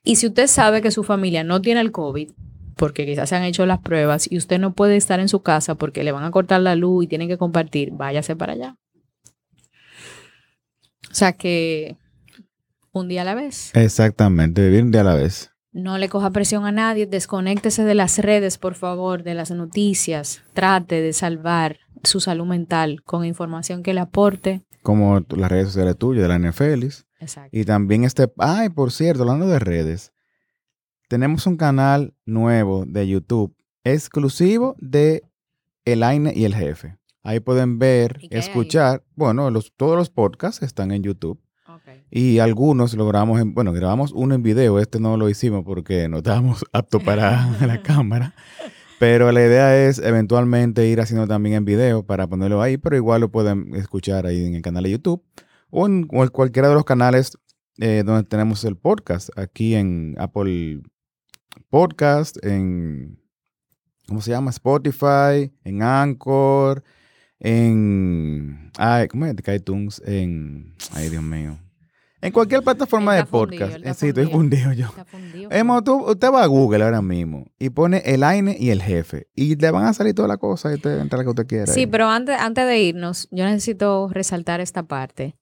Y 0.04 0.16
si 0.16 0.26
usted 0.28 0.46
sabe 0.46 0.80
que 0.82 0.90
su 0.90 1.02
familia 1.02 1.44
no 1.44 1.60
tiene 1.60 1.80
el 1.80 1.90
COVID, 1.92 2.30
porque 2.76 3.06
quizás 3.06 3.28
se 3.28 3.36
han 3.36 3.44
hecho 3.44 3.66
las 3.66 3.80
pruebas 3.80 4.30
y 4.30 4.36
usted 4.36 4.58
no 4.58 4.72
puede 4.74 4.96
estar 4.96 5.20
en 5.20 5.28
su 5.28 5.42
casa 5.42 5.74
porque 5.76 6.04
le 6.04 6.12
van 6.12 6.24
a 6.24 6.30
cortar 6.30 6.60
la 6.60 6.74
luz 6.76 7.04
y 7.04 7.06
tienen 7.08 7.28
que 7.28 7.38
compartir, 7.38 7.90
váyase 7.92 8.36
para 8.36 8.52
allá. 8.54 8.76
O 11.10 11.14
sea 11.14 11.32
que 11.32 11.96
un 12.94 13.08
día 13.08 13.22
a 13.22 13.24
la 13.24 13.34
vez. 13.34 13.70
Exactamente, 13.74 14.64
vivir 14.64 14.84
un 14.84 14.90
día 14.90 15.02
a 15.02 15.04
la 15.04 15.14
vez. 15.14 15.50
No 15.72 15.98
le 15.98 16.08
coja 16.08 16.30
presión 16.30 16.64
a 16.64 16.72
nadie, 16.72 17.06
desconéctese 17.06 17.84
de 17.84 17.94
las 17.94 18.18
redes, 18.18 18.58
por 18.58 18.74
favor, 18.76 19.24
de 19.24 19.34
las 19.34 19.50
noticias. 19.50 20.42
Trate 20.54 21.02
de 21.02 21.12
salvar 21.12 21.80
su 22.04 22.20
salud 22.20 22.46
mental 22.46 23.02
con 23.02 23.24
información 23.24 23.82
que 23.82 23.92
le 23.92 24.00
aporte. 24.00 24.62
Como 24.82 25.24
las 25.36 25.50
redes 25.50 25.66
sociales 25.68 25.98
tuyas, 25.98 26.22
de 26.22 26.28
la 26.28 26.38
Nefelis. 26.38 27.06
Exacto. 27.18 27.50
Y 27.52 27.64
también 27.64 28.04
este, 28.04 28.32
ay, 28.38 28.68
por 28.68 28.92
cierto, 28.92 29.22
hablando 29.22 29.48
de 29.48 29.58
redes, 29.58 30.12
tenemos 31.08 31.46
un 31.46 31.56
canal 31.56 32.14
nuevo 32.24 32.84
de 32.86 33.08
YouTube 33.08 33.56
exclusivo 33.82 34.76
de 34.78 35.24
El 35.84 36.02
Aine 36.02 36.32
y 36.34 36.44
el 36.44 36.54
Jefe. 36.54 36.98
Ahí 37.22 37.40
pueden 37.40 37.78
ver, 37.78 38.20
escuchar, 38.30 39.02
bueno, 39.16 39.50
los, 39.50 39.72
todos 39.74 39.96
los 39.96 40.10
podcasts 40.10 40.62
están 40.62 40.92
en 40.92 41.02
YouTube. 41.02 41.40
Y 42.10 42.38
algunos 42.38 42.94
lo 42.94 43.06
grabamos 43.06 43.40
en, 43.40 43.54
bueno, 43.54 43.72
grabamos 43.72 44.12
uno 44.12 44.34
en 44.34 44.42
video, 44.42 44.78
este 44.78 45.00
no 45.00 45.16
lo 45.16 45.28
hicimos 45.28 45.64
porque 45.64 46.08
no 46.08 46.18
estábamos 46.18 46.64
aptos 46.72 47.02
para 47.02 47.50
la 47.66 47.82
cámara. 47.82 48.34
Pero 49.00 49.32
la 49.32 49.40
idea 49.44 49.86
es 49.86 49.98
eventualmente 49.98 50.86
ir 50.86 51.00
haciendo 51.00 51.26
también 51.26 51.56
en 51.56 51.64
video 51.64 52.04
para 52.06 52.26
ponerlo 52.28 52.62
ahí, 52.62 52.76
pero 52.78 52.96
igual 52.96 53.20
lo 53.20 53.30
pueden 53.30 53.74
escuchar 53.74 54.24
ahí 54.26 54.44
en 54.46 54.54
el 54.54 54.62
canal 54.62 54.84
de 54.84 54.90
YouTube 54.92 55.22
o 55.70 55.86
en 55.86 56.04
cual- 56.06 56.30
cualquiera 56.30 56.68
de 56.68 56.74
los 56.74 56.84
canales 56.84 57.36
eh, 57.78 58.04
donde 58.06 58.22
tenemos 58.22 58.62
el 58.64 58.76
podcast, 58.76 59.30
aquí 59.36 59.74
en 59.74 60.14
Apple 60.18 60.80
Podcast, 61.70 62.36
en, 62.44 63.18
¿cómo 64.06 64.20
se 64.20 64.30
llama? 64.30 64.50
Spotify, 64.50 65.52
en 65.64 65.82
Anchor, 65.82 66.84
en, 67.40 68.70
ay, 68.78 69.08
¿cómo 69.08 69.26
es? 69.26 69.34
iTunes, 69.54 70.00
en, 70.06 70.74
ay, 70.92 71.10
Dios 71.10 71.22
mío. 71.22 71.58
En 72.24 72.32
cualquier 72.32 72.62
plataforma 72.62 73.14
de 73.14 73.26
fundido, 73.26 73.60
podcast. 73.66 73.76
él 73.76 73.90
Eh, 73.90 73.94
Sí, 73.94 74.08
estoy 74.08 74.26
fundido. 74.26 74.70
fundido 74.70 74.72
yo. 74.72 75.04
Fundido. 75.06 75.82
Tú- 75.82 76.10
usted 76.10 76.32
va 76.32 76.42
a 76.42 76.46
Google 76.46 76.84
ahora 76.84 77.02
mismo 77.02 77.46
y 77.58 77.70
pone 77.70 78.02
el 78.04 78.22
AINE 78.22 78.56
y 78.58 78.70
el 78.70 78.82
jefe 78.82 79.28
y 79.34 79.56
le 79.56 79.70
van 79.70 79.84
a 79.86 79.92
salir 79.92 80.14
todas 80.14 80.28
las 80.28 80.38
cosas 80.38 80.72
y 80.72 80.74
usted 80.76 81.00
entra 81.00 81.18
la 81.18 81.24
que 81.24 81.30
usted 81.30 81.46
quiera. 81.46 81.66
Sí, 81.66 81.80
ahí. 81.80 81.86
pero 81.86 82.08
antes, 82.08 82.36
antes 82.40 82.66
de 82.66 82.80
irnos, 82.82 83.28
yo 83.30 83.44
necesito 83.44 84.08
resaltar 84.10 84.60
esta 84.60 84.82
parte. 84.84 85.36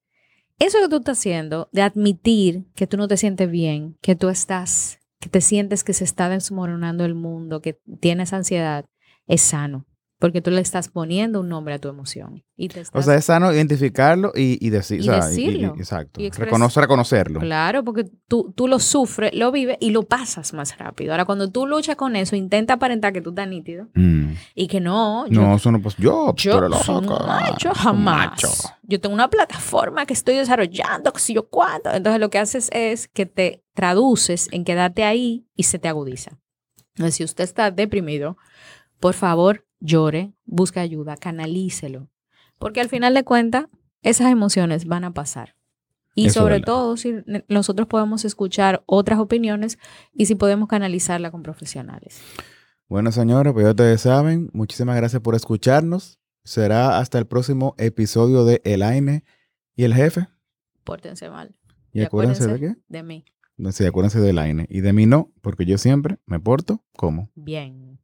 Eso 0.59 0.79
que 0.81 0.89
tú 0.89 0.97
estás 0.97 1.19
haciendo, 1.19 1.69
de 1.73 1.83
admitir 1.83 2.67
que 2.75 2.87
tú 2.87 2.97
no 2.97 3.09
te 3.09 3.17
sientes 3.17 3.51
bien, 3.51 3.97
que 4.01 4.15
tú 4.15 4.29
estás, 4.29 4.99
que 5.19 5.29
te 5.29 5.41
sientes 5.41 5.83
que 5.85 5.93
se 5.93 6.05
está 6.05 6.29
desmoronando 6.29 7.05
el 7.05 7.15
mundo, 7.15 7.61
que 7.61 7.81
tienes 8.01 8.33
ansiedad, 8.33 8.85
es 9.27 9.41
sano. 9.41 9.87
Porque 10.23 10.41
tú 10.41 10.51
le 10.53 10.61
estás 10.61 10.89
poniendo 10.89 11.41
un 11.41 11.49
nombre 11.49 11.75
a 11.75 11.79
tu 11.81 11.89
emoción. 11.89 12.45
Y 12.57 12.69
te 12.69 12.79
O 12.79 12.83
estás- 12.83 13.05
sea, 13.05 13.15
es 13.17 13.25
sano 13.25 13.53
identificarlo 13.53 14.31
y, 14.37 14.57
y 14.65 14.71
decir, 14.71 14.99
Y 14.99 15.09
o 15.09 15.13
sea, 15.13 15.17
y- 15.17 15.35
y- 15.35 15.47
decirlo. 15.47 15.75
exacto. 15.77 16.21
Y 16.21 16.27
expres- 16.27 16.45
Reconocer, 16.47 16.81
reconocerlo. 16.83 17.41
Claro, 17.41 17.83
porque 17.83 18.05
tú, 18.29 18.53
tú 18.57 18.69
lo 18.69 18.79
sufres, 18.79 19.35
lo 19.35 19.51
vives 19.51 19.79
y 19.81 19.91
lo 19.91 20.05
pasas 20.05 20.53
más 20.55 20.79
rápido. 20.79 21.11
Ahora, 21.13 21.25
cuando 21.25 21.51
tú 21.51 21.67
luchas 21.67 21.97
con 21.97 22.15
eso, 22.15 22.37
intenta 22.37 22.75
aparentar 22.75 23.13
que 23.13 23.21
tú 23.21 23.31
estás 23.31 23.49
nítido 23.49 23.89
Mm. 23.95 24.33
y 24.55 24.69
que 24.69 24.81
no, 24.81 25.27
yo 25.27 25.41
No, 25.41 25.57
eso 25.57 25.73
no 25.73 25.83
pues 25.83 25.97
yo, 25.97 26.33
Yo 26.37 26.53
pero 26.61 26.73
soy 26.75 27.05
macho 27.05 27.71
jamás. 27.75 28.29
macho. 28.31 28.49
Yo 28.85 29.01
tengo 29.01 29.15
una 29.15 29.29
plataforma 29.29 30.07
que 30.07 30.13
estoy 30.15 30.37
desarrollando, 30.37 31.13
que 31.13 31.19
si 31.21 31.35
yo 31.35 31.49
cuánto. 31.49 31.91
Entonces 31.91 32.21
lo 32.21 32.31
que 32.31 32.39
haces 32.39 32.69
es 32.73 33.09
que 33.09 33.27
te 33.27 33.65
traduces 33.75 34.49
en 34.53 34.65
quedarte 34.65 35.03
ahí 35.03 35.47
y 35.57 35.65
se 35.65 35.81
te 35.81 35.89
agudiza. 35.89 36.39
Entonces, 36.95 37.17
si 37.17 37.25
usted 37.25 37.43
está 37.43 37.73
deprimido, 37.73 38.37
por 39.01 39.15
favor, 39.15 39.65
llore, 39.83 40.33
busque 40.45 40.81
ayuda, 40.81 41.17
canalícelo. 41.17 42.09
Porque 42.59 42.81
al 42.81 42.89
final 42.89 43.15
de 43.15 43.25
cuentas, 43.25 43.67
esas 44.03 44.31
emociones 44.31 44.87
van 44.87 45.05
a 45.05 45.13
pasar. 45.13 45.57
Y 46.15 46.27
Eso 46.27 46.41
sobre 46.41 46.55
verdad. 46.55 46.67
todo 46.67 46.97
si 46.97 47.15
nosotros 47.49 47.89
podemos 47.89 48.25
escuchar 48.25 48.83
otras 48.87 49.19
opiniones 49.19 49.79
y 50.13 50.27
si 50.27 50.35
podemos 50.35 50.69
canalizarla 50.69 51.31
con 51.31 51.43
profesionales. 51.43 52.21
Bueno, 52.89 53.11
señores, 53.13 53.53
pues 53.55 53.65
ya 53.65 53.71
ustedes 53.71 54.03
saben, 54.03 54.51
muchísimas 54.53 54.97
gracias 54.97 55.23
por 55.23 55.35
escucharnos. 55.35 56.21
Será 56.45 56.99
hasta 56.99 57.19
el 57.19 57.27
próximo 57.27 57.75
episodio 57.79 58.45
de 58.45 58.61
El 58.65 58.83
Aine 58.83 59.25
y 59.75 59.85
el 59.85 59.95
Jefe. 59.95 60.29
Pórtense 60.85 61.31
mal. 61.31 61.55
Y, 61.93 62.01
Y 62.01 62.05
acuérdense 62.05 62.47
de 62.47 62.55
acuérdense 62.55 62.81
qué. 62.89 62.99
De 62.99 63.03
mí. 63.03 63.25
No 63.57 63.73
sé, 63.73 63.87
acuérdense 63.87 64.21
del 64.21 64.39
Aine. 64.39 64.67
Y 64.69 64.81
de 64.81 64.93
mí 64.93 65.07
no, 65.07 65.33
porque 65.41 65.65
yo 65.65 65.79
siempre 65.79 66.19
me 66.27 66.39
porto 66.41 66.85
como. 66.97 67.31
Bien. 67.35 67.99